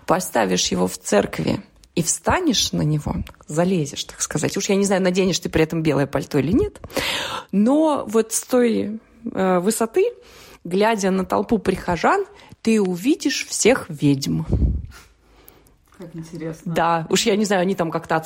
поставишь 0.06 0.68
его 0.68 0.86
в 0.86 0.98
церкви 0.98 1.62
и 1.94 2.02
встанешь 2.02 2.72
на 2.72 2.82
него, 2.82 3.16
залезешь, 3.46 4.04
так 4.04 4.20
сказать. 4.20 4.56
Уж 4.56 4.68
я 4.68 4.76
не 4.76 4.84
знаю, 4.84 5.02
наденешь 5.02 5.38
ты 5.38 5.48
при 5.48 5.62
этом 5.62 5.82
белое 5.82 6.06
пальто 6.06 6.38
или 6.38 6.52
нет, 6.52 6.80
но 7.50 8.04
вот 8.06 8.32
с 8.32 8.42
той 8.42 9.00
э, 9.32 9.58
высоты, 9.58 10.12
глядя 10.64 11.10
на 11.10 11.24
толпу 11.24 11.58
прихожан, 11.58 12.24
ты 12.62 12.80
увидишь 12.80 13.46
всех 13.48 13.86
ведьм. 13.88 14.42
Как 15.98 16.14
интересно. 16.14 16.72
Да, 16.74 17.06
уж 17.10 17.22
я 17.22 17.34
не 17.34 17.44
знаю, 17.44 17.62
они 17.62 17.74
там 17.74 17.90
как-то 17.90 18.22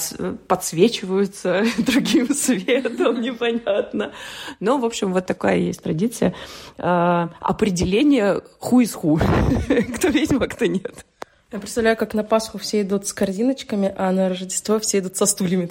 подсвечиваются 0.47 1.65
другим 1.79 2.35
светом, 2.35 3.23
непонятно. 3.23 4.13
Но, 4.61 4.77
в 4.77 4.85
общем, 4.85 5.13
вот 5.15 5.25
такая 5.25 5.57
есть 5.57 5.83
традиция. 5.83 6.35
А, 6.77 7.31
определение 7.41 8.43
ху 8.59 8.81
из 8.81 8.93
ху. 8.93 9.19
Кто 9.97 10.09
ведьма, 10.09 10.49
кто 10.49 10.67
нет. 10.67 11.07
Я 11.53 11.59
представляю, 11.59 11.99
как 11.99 12.15
на 12.15 12.25
Пасху 12.25 12.57
все 12.57 12.81
идут 12.81 13.07
с 13.07 13.13
корзиночками, 13.13 13.95
а 13.99 14.11
на 14.11 14.31
Рождество 14.31 14.81
все 14.81 15.01
идут 15.01 15.19
со 15.19 15.27
стульями. 15.27 15.69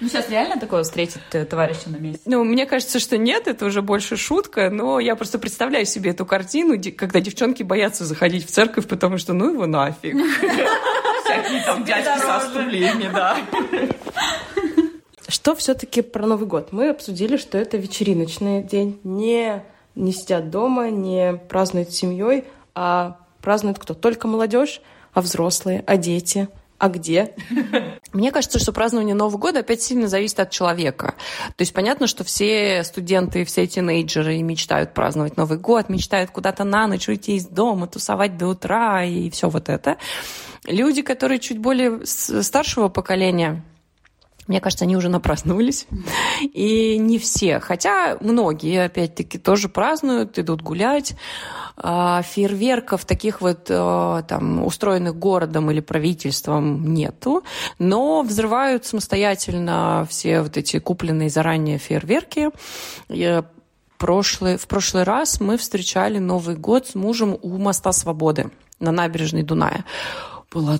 Ну, 0.00 0.08
сейчас 0.08 0.30
реально 0.30 0.60
такое 0.60 0.84
встретить 0.84 1.20
э, 1.32 1.44
товарища 1.44 1.90
на 1.90 1.96
месте? 1.96 2.22
Ну, 2.26 2.44
мне 2.44 2.66
кажется, 2.66 3.00
что 3.00 3.18
нет, 3.18 3.48
это 3.48 3.66
уже 3.66 3.82
больше 3.82 4.16
шутка, 4.16 4.70
но 4.70 5.00
я 5.00 5.16
просто 5.16 5.40
представляю 5.40 5.86
себе 5.86 6.12
эту 6.12 6.24
картину, 6.24 6.80
когда 6.96 7.18
девчонки 7.18 7.64
боятся 7.64 8.04
заходить 8.04 8.46
в 8.46 8.50
церковь, 8.52 8.86
потому 8.86 9.18
что 9.18 9.32
ну 9.32 9.54
его 9.54 9.66
нафиг. 9.66 10.14
Всякие 11.24 11.64
там 11.64 11.84
дядьки 11.84 12.18
со 12.20 12.40
стульями, 12.48 13.10
да. 13.12 13.38
Что 15.26 15.56
все-таки 15.56 16.00
про 16.00 16.26
Новый 16.26 16.46
год? 16.46 16.68
Мы 16.70 16.90
обсудили, 16.90 17.36
что 17.36 17.58
это 17.58 17.76
вечериночный 17.76 18.62
день. 18.62 19.00
Не, 19.02 19.64
не 19.96 20.12
сидят 20.12 20.50
дома, 20.50 20.90
не 20.90 21.40
празднуют 21.48 21.90
с 21.90 21.96
семьей, 21.96 22.44
а 22.74 23.18
празднует 23.42 23.78
кто? 23.78 23.94
Только 23.94 24.28
молодежь, 24.28 24.80
а 25.12 25.20
взрослые, 25.20 25.84
а 25.86 25.96
дети, 25.96 26.48
а 26.78 26.88
где? 26.88 27.34
Мне 28.12 28.32
кажется, 28.32 28.58
что 28.58 28.72
празднование 28.72 29.14
Нового 29.14 29.38
года 29.38 29.60
опять 29.60 29.82
сильно 29.82 30.08
зависит 30.08 30.40
от 30.40 30.50
человека. 30.50 31.14
То 31.56 31.62
есть 31.62 31.72
понятно, 31.72 32.08
что 32.08 32.24
все 32.24 32.82
студенты, 32.82 33.44
все 33.44 33.68
тинейджеры 33.68 34.42
мечтают 34.42 34.92
праздновать 34.92 35.36
Новый 35.36 35.58
год, 35.58 35.88
мечтают 35.88 36.32
куда-то 36.32 36.64
на 36.64 36.88
ночь 36.88 37.08
уйти 37.08 37.36
из 37.36 37.46
дома, 37.46 37.86
тусовать 37.86 38.36
до 38.36 38.48
утра 38.48 39.04
и 39.04 39.30
все 39.30 39.48
вот 39.48 39.68
это. 39.68 39.96
Люди, 40.64 41.02
которые 41.02 41.38
чуть 41.38 41.58
более 41.58 42.04
старшего 42.04 42.88
поколения, 42.88 43.62
мне 44.52 44.60
кажется, 44.60 44.84
они 44.84 44.98
уже 44.98 45.08
напраздновались. 45.08 45.86
И 46.52 46.98
не 46.98 47.18
все. 47.18 47.58
Хотя 47.58 48.18
многие, 48.20 48.84
опять-таки, 48.84 49.38
тоже 49.38 49.70
празднуют, 49.70 50.38
идут 50.38 50.60
гулять. 50.60 51.14
А 51.78 52.20
фейерверков 52.20 53.06
таких 53.06 53.40
вот 53.40 53.70
э, 53.70 54.22
там 54.28 54.62
устроенных 54.62 55.16
городом 55.16 55.70
или 55.70 55.80
правительством 55.80 56.92
нету. 56.92 57.44
Но 57.78 58.20
взрывают 58.20 58.84
самостоятельно 58.84 60.06
все 60.10 60.42
вот 60.42 60.58
эти 60.58 60.78
купленные 60.78 61.30
заранее 61.30 61.78
фейерверки. 61.78 62.50
Прошлый, 63.96 64.58
в 64.58 64.66
прошлый 64.66 65.04
раз 65.04 65.40
мы 65.40 65.56
встречали 65.56 66.18
Новый 66.18 66.56
год 66.56 66.88
с 66.88 66.94
мужем 66.94 67.38
у 67.40 67.56
моста 67.56 67.92
Свободы 67.92 68.50
на 68.80 68.92
набережной 68.92 69.44
Дуная. 69.44 69.86
Было 70.52 70.78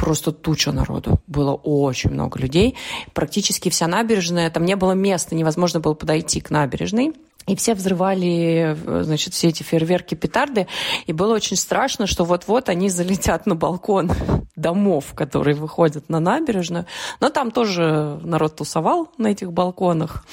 просто 0.00 0.32
туча 0.32 0.72
народу. 0.72 1.20
Было 1.26 1.52
очень 1.52 2.10
много 2.10 2.38
людей. 2.38 2.74
Практически 3.12 3.68
вся 3.68 3.86
набережная, 3.86 4.50
там 4.50 4.64
не 4.64 4.74
было 4.74 4.92
места, 4.92 5.34
невозможно 5.34 5.78
было 5.78 5.92
подойти 5.92 6.40
к 6.40 6.50
набережной. 6.50 7.12
И 7.46 7.54
все 7.54 7.74
взрывали, 7.74 8.76
значит, 9.02 9.34
все 9.34 9.48
эти 9.48 9.62
фейерверки, 9.62 10.14
петарды. 10.14 10.66
И 11.06 11.12
было 11.12 11.34
очень 11.34 11.56
страшно, 11.56 12.06
что 12.06 12.24
вот-вот 12.24 12.68
они 12.68 12.88
залетят 12.88 13.44
на 13.44 13.54
балкон 13.54 14.10
домов, 14.56 15.12
которые 15.14 15.54
выходят 15.54 16.08
на 16.08 16.18
набережную. 16.18 16.86
Но 17.20 17.28
там 17.28 17.50
тоже 17.50 18.18
народ 18.22 18.56
тусовал 18.56 19.10
на 19.18 19.28
этих 19.28 19.52
балконах. 19.52 20.24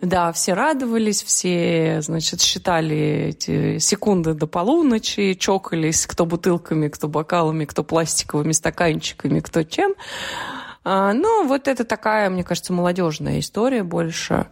Да, 0.00 0.32
все 0.32 0.54
радовались, 0.54 1.22
все, 1.22 2.00
значит, 2.02 2.40
считали 2.40 2.96
эти 3.28 3.78
секунды 3.78 4.34
до 4.34 4.46
полуночи, 4.46 5.34
чокались, 5.34 6.06
кто 6.06 6.26
бутылками, 6.26 6.88
кто 6.88 7.08
бокалами, 7.08 7.64
кто 7.64 7.82
пластиковыми 7.82 8.52
стаканчиками, 8.52 9.40
кто 9.40 9.62
чем. 9.62 9.94
А, 10.84 11.12
ну, 11.12 11.46
вот 11.46 11.68
это 11.68 11.84
такая, 11.84 12.30
мне 12.30 12.44
кажется, 12.44 12.72
молодежная 12.72 13.40
история 13.40 13.82
больше. 13.82 14.46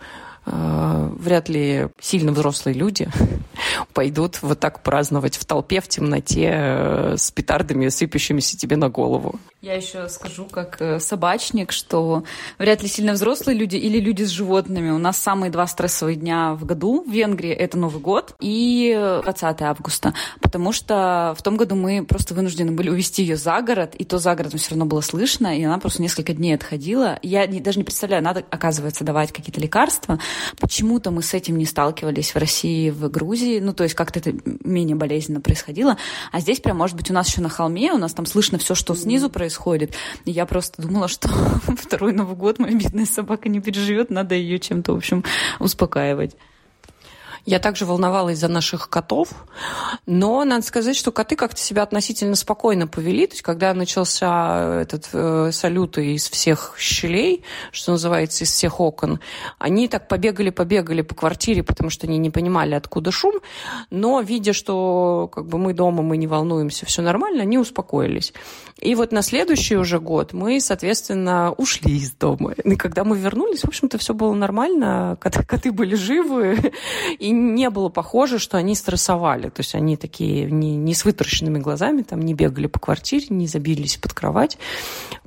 А, 0.47 1.11
вряд 1.19 1.49
ли 1.49 1.89
сильно 2.01 2.33
взрослые 2.33 2.75
люди 2.75 3.09
пойдут 3.95 4.43
вот 4.43 4.61
так 4.61 4.83
праздновать 4.83 5.37
в 5.37 5.45
толпе, 5.45 5.81
в 5.81 5.89
темноте, 5.89 6.51
э, 6.53 7.15
с 7.17 7.31
петардами, 7.31 7.89
сыпящимися 7.89 8.57
тебе 8.59 8.77
на 8.77 8.91
голову. 8.91 9.41
Я 9.63 9.77
еще 9.77 10.09
скажу, 10.11 10.45
как 10.45 10.77
э, 10.81 11.01
собачник, 11.01 11.73
что 11.73 12.25
вряд 12.59 12.83
ли 12.83 12.89
сильно 12.89 13.15
взрослые 13.15 13.57
люди 13.57 13.77
или 13.77 13.99
люди 13.99 14.23
с 14.23 14.29
животными. 14.29 14.91
У 14.91 14.99
нас 14.99 15.17
самые 15.17 15.51
два 15.51 15.67
стрессовые 15.67 16.17
дня 16.17 16.53
в 16.53 16.67
году 16.67 17.03
в 17.03 17.11
Венгрии– 17.11 17.51
это 17.53 17.79
Новый 17.79 18.03
год 18.03 18.35
и 18.41 18.95
20 19.23 19.63
августа. 19.63 20.13
Потому 20.43 20.73
что 20.73 21.35
в 21.39 21.43
том 21.43 21.57
году 21.57 21.77
мы 21.77 22.05
просто 22.05 22.35
вынуждены 22.35 22.73
были 22.73 22.91
увезти 22.91 23.23
ее 23.23 23.37
за 23.37 23.63
город, 23.63 23.95
и 23.95 24.05
то 24.05 24.19
за 24.19 24.35
городом 24.35 24.59
все 24.59 24.71
равно 24.71 24.85
было 24.85 25.01
слышно, 25.01 25.59
и 25.59 25.63
она 25.63 25.79
просто 25.79 26.03
несколько 26.03 26.35
дней 26.35 26.55
отходила. 26.55 27.19
Я 27.23 27.47
даже 27.47 27.79
не 27.79 27.85
представляю, 27.85 28.23
надо, 28.23 28.45
оказывается, 28.51 29.03
давать 29.03 29.33
какие-то 29.33 29.61
лекарства. 29.61 30.19
Почему-то 30.59 31.11
мы 31.11 31.23
с 31.23 31.35
этим 31.35 31.59
не 31.59 31.67
сталкивались 31.67 32.35
в 32.35 32.39
России, 32.39 32.91
в 32.91 33.09
Грузии. 33.11 33.61
Ну, 33.61 33.73
то 33.73 33.85
есть 33.85 33.95
как-то 33.95 34.19
это 34.19 34.35
менее 34.65 34.97
болезненно 34.97 35.41
происходило. 35.41 35.97
А 36.33 36.41
здесь 36.41 36.61
прям, 36.61 36.79
может 36.79 36.97
быть, 36.97 37.11
у 37.11 37.15
нас 37.15 37.29
еще 37.29 37.41
на 37.41 37.49
холме, 37.49 37.93
у 37.93 37.99
нас 37.99 38.15
там 38.15 38.27
слышно 38.27 38.59
все, 38.59 38.75
что 38.75 38.95
снизу 38.95 39.31
происходит. 39.31 39.95
И 40.25 40.31
я 40.31 40.47
просто 40.47 40.83
думала, 40.83 41.09
что 41.09 41.29
второй 41.77 42.13
Новый 42.13 42.37
год 42.37 42.59
моя 42.59 42.77
бедная 42.77 43.07
собака 43.07 43.49
не 43.49 43.61
переживет, 43.61 44.11
надо 44.11 44.35
ее 44.35 44.59
чем-то, 44.59 44.93
в 44.93 44.97
общем, 44.97 45.25
успокаивать. 45.59 46.37
Я 47.47 47.59
также 47.59 47.85
волновалась 47.85 48.39
за 48.39 48.49
наших 48.49 48.89
котов, 48.89 49.29
но 50.07 50.45
надо 50.45 50.65
сказать, 50.65 50.97
что 50.97 51.13
коты 51.13 51.37
как-то 51.37 51.61
себя 51.61 51.83
относительно 51.83 52.37
спокойно 52.37 52.87
повели. 52.87 53.27
То 53.27 53.35
есть, 53.35 53.43
когда 53.43 53.75
начался 53.75 54.81
этот 54.81 55.09
э, 55.13 55.51
салют 55.53 55.99
из 55.99 56.31
всех 56.31 56.75
щелей, 56.79 57.45
что 57.71 57.93
называется, 57.93 58.45
из 58.45 58.51
всех 58.51 58.81
окон, 58.81 59.21
они 59.59 59.89
так 59.89 60.09
побегали-побегали 60.09 61.03
по 61.03 61.15
квартире, 61.15 61.63
потому 61.63 61.91
что 61.91 62.07
они 62.07 62.17
не 62.17 62.31
понимали, 62.31 62.75
откуда 62.75 63.11
шум, 63.11 63.35
но 63.91 64.21
видя, 64.21 64.55
что 64.55 65.31
как 65.33 65.47
бы 65.47 65.59
мы 65.59 65.75
дома, 65.75 66.03
мы 66.03 66.17
не 66.17 66.27
волнуемся, 66.27 66.87
все 66.87 67.03
нормально, 67.03 67.43
они 67.43 67.59
успокоились. 67.59 68.33
И 68.81 68.95
вот 68.95 69.13
на 69.13 69.23
следующий 69.23 69.77
уже 69.77 70.01
год 70.01 70.33
мы, 70.33 70.61
соответственно, 70.61 71.53
ушли 71.53 71.97
из 71.97 72.13
дома. 72.13 72.53
И 72.53 72.77
когда 72.77 73.05
мы 73.05 73.19
вернулись, 73.19 73.63
в 73.63 73.69
общем-то, 73.69 73.99
все 73.99 74.15
было 74.15 74.33
нормально, 74.33 75.17
коты, 75.21 75.45
коты 75.45 75.73
были 75.73 75.95
живы, 75.95 76.73
и 77.19 77.34
не 77.35 77.71
было 77.71 77.89
похоже, 77.89 78.39
что 78.39 78.57
они 78.57 78.75
стрессовали. 78.75 79.49
То 79.49 79.61
есть 79.61 79.75
они 79.75 79.97
такие 79.97 80.51
не, 80.51 80.77
не 80.77 80.95
с 80.95 81.05
вытаращенными 81.05 81.59
глазами, 81.59 82.03
там 82.03 82.21
не 82.21 82.35
бегали 82.35 82.67
по 82.67 82.79
квартире, 82.79 83.27
не 83.31 83.47
забились 83.47 83.97
под 83.97 84.13
кровать. 84.13 84.59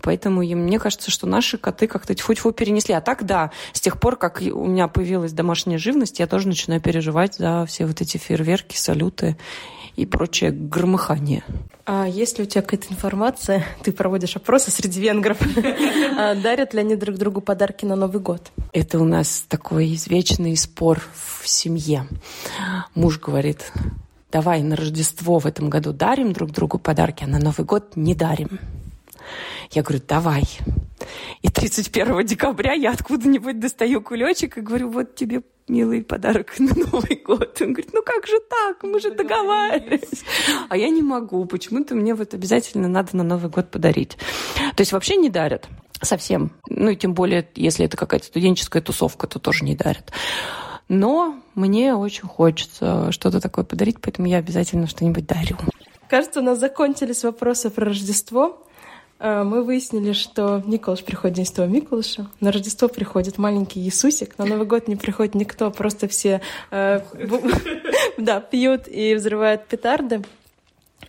Поэтому 0.02 0.42
мне 0.42 0.80
кажется, 0.80 1.12
что 1.12 1.28
наши 1.28 1.58
коты 1.58 1.88
как-то 1.88 2.16
тьфу-тьфу 2.16 2.52
перенесли. 2.52 2.94
А 2.94 3.02
так, 3.02 3.26
да, 3.26 3.52
с 3.74 3.82
тех 3.82 4.00
пор, 4.00 4.16
как 4.16 4.42
у 4.42 4.66
меня 4.66 4.88
появилась 4.88 5.34
домашняя 5.34 5.78
живность, 5.78 6.20
я 6.20 6.28
тоже 6.28 6.48
начинаю 6.48 6.82
переживать 6.82 7.36
за 7.36 7.66
все 7.68 7.86
вот 7.86 8.02
эти 8.02 8.18
фейерверки, 8.18 8.76
салюты 8.76 9.38
и 9.98 10.06
прочее 10.06 10.52
громыхание. 10.52 11.44
А 11.86 12.08
есть 12.08 12.38
ли 12.38 12.44
у 12.44 12.48
тебя 12.48 12.62
какая-то 12.62 12.94
информация, 12.94 13.66
ты 13.84 13.92
проводишь 13.92 14.36
опросы 14.36 14.72
среди 14.72 15.02
венгров, 15.02 15.38
а 16.18 16.36
дарят 16.36 16.74
ли 16.74 16.80
они 16.80 16.96
друг 16.96 17.18
другу 17.18 17.42
подарки 17.42 17.84
на 17.84 17.96
Новый 17.96 18.22
год? 18.22 18.52
Это 18.72 19.00
у 19.00 19.04
нас 19.04 19.44
такой 19.50 19.94
извечный 19.96 20.56
спор 20.56 21.02
в 21.14 21.48
семье. 21.48 22.08
Муж 22.94 23.20
говорит, 23.20 23.72
давай 24.32 24.62
на 24.62 24.76
Рождество 24.76 25.40
в 25.40 25.46
этом 25.46 25.70
году 25.70 25.94
дарим 25.94 26.32
друг 26.32 26.52
другу 26.52 26.78
подарки, 26.78 27.24
а 27.24 27.28
на 27.28 27.40
Новый 27.40 27.66
год 27.66 27.96
не 27.96 28.14
дарим. 28.14 28.60
Я 29.72 29.82
говорю, 29.82 30.02
давай. 30.08 30.44
И 31.42 31.50
31 31.50 32.26
декабря 32.26 32.74
я 32.74 32.92
откуда-нибудь 32.92 33.60
достаю 33.60 34.02
кулечек 34.02 34.58
и 34.58 34.62
говорю, 34.62 34.90
вот 34.90 35.16
тебе 35.16 35.42
милый 35.68 36.04
подарок 36.04 36.54
на 36.60 36.74
Новый 36.74 37.22
год. 37.24 37.58
Он 37.62 37.74
говорит, 37.74 37.92
ну 37.94 38.02
как 38.04 38.26
же 38.28 38.40
так? 38.40 38.84
Мы 38.84 39.00
же 39.00 39.12
договаривались. 39.12 40.24
А 40.70 40.78
я 40.78 40.90
не 40.90 41.02
могу. 41.02 41.46
Почему-то 41.46 41.96
мне 41.96 42.16
вот 42.16 42.34
обязательно 42.34 42.88
надо 42.88 43.16
на 43.18 43.24
Новый 43.24 43.50
год 43.50 43.72
подарить. 43.72 44.18
То 44.76 44.82
есть 44.82 44.92
вообще 44.92 45.16
не 45.16 45.30
дарят 45.30 45.68
совсем. 46.02 46.52
Ну 46.70 46.90
и 46.90 46.96
тем 46.96 47.14
более, 47.14 47.48
если 47.56 47.86
это 47.86 47.98
какая-то 47.98 48.26
студенческая 48.26 48.82
тусовка, 48.82 49.28
то 49.28 49.40
тоже 49.40 49.66
не 49.66 49.76
дарят. 49.76 50.12
Но 50.90 51.42
мне 51.56 51.96
очень 51.96 52.28
хочется 52.28 53.12
что-то 53.12 53.42
такое 53.42 53.66
подарить, 53.66 53.98
поэтому 54.02 54.28
я 54.28 54.38
обязательно 54.38 54.88
что-нибудь 54.88 55.26
дарю. 55.26 55.58
Кажется, 56.08 56.40
у 56.40 56.44
нас 56.44 56.60
закончились 56.60 57.24
вопросы 57.24 57.70
про 57.70 57.88
Рождество. 57.88 58.66
Э, 59.20 59.44
мы 59.44 59.64
выяснили, 59.64 60.14
что 60.14 60.62
Николаш 60.66 61.04
приходит 61.04 61.38
День 61.38 61.46
Святого 61.46 61.68
Миколаша, 61.68 62.30
на 62.40 62.52
Рождество 62.52 62.88
приходит 62.88 63.38
маленький 63.38 63.82
Иисусик, 63.82 64.38
на 64.38 64.46
Новый 64.46 64.68
год 64.68 64.88
не 64.88 64.96
приходит 64.96 65.36
никто, 65.36 65.72
просто 65.72 66.08
все 66.08 66.42
э, 66.72 67.02
да, 68.18 68.40
пьют 68.42 68.88
и 68.88 69.16
взрывают 69.16 69.68
петарды. 69.68 70.24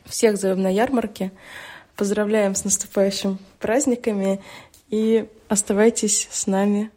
Всех 0.04 0.38
зовем 0.38 0.62
на 0.62 0.72
ярмарке. 0.72 1.32
Поздравляем 1.96 2.54
с 2.54 2.64
наступающими 2.64 3.38
праздниками 3.58 4.40
и 4.88 5.28
оставайтесь 5.48 6.28
с 6.30 6.46
нами 6.46 6.90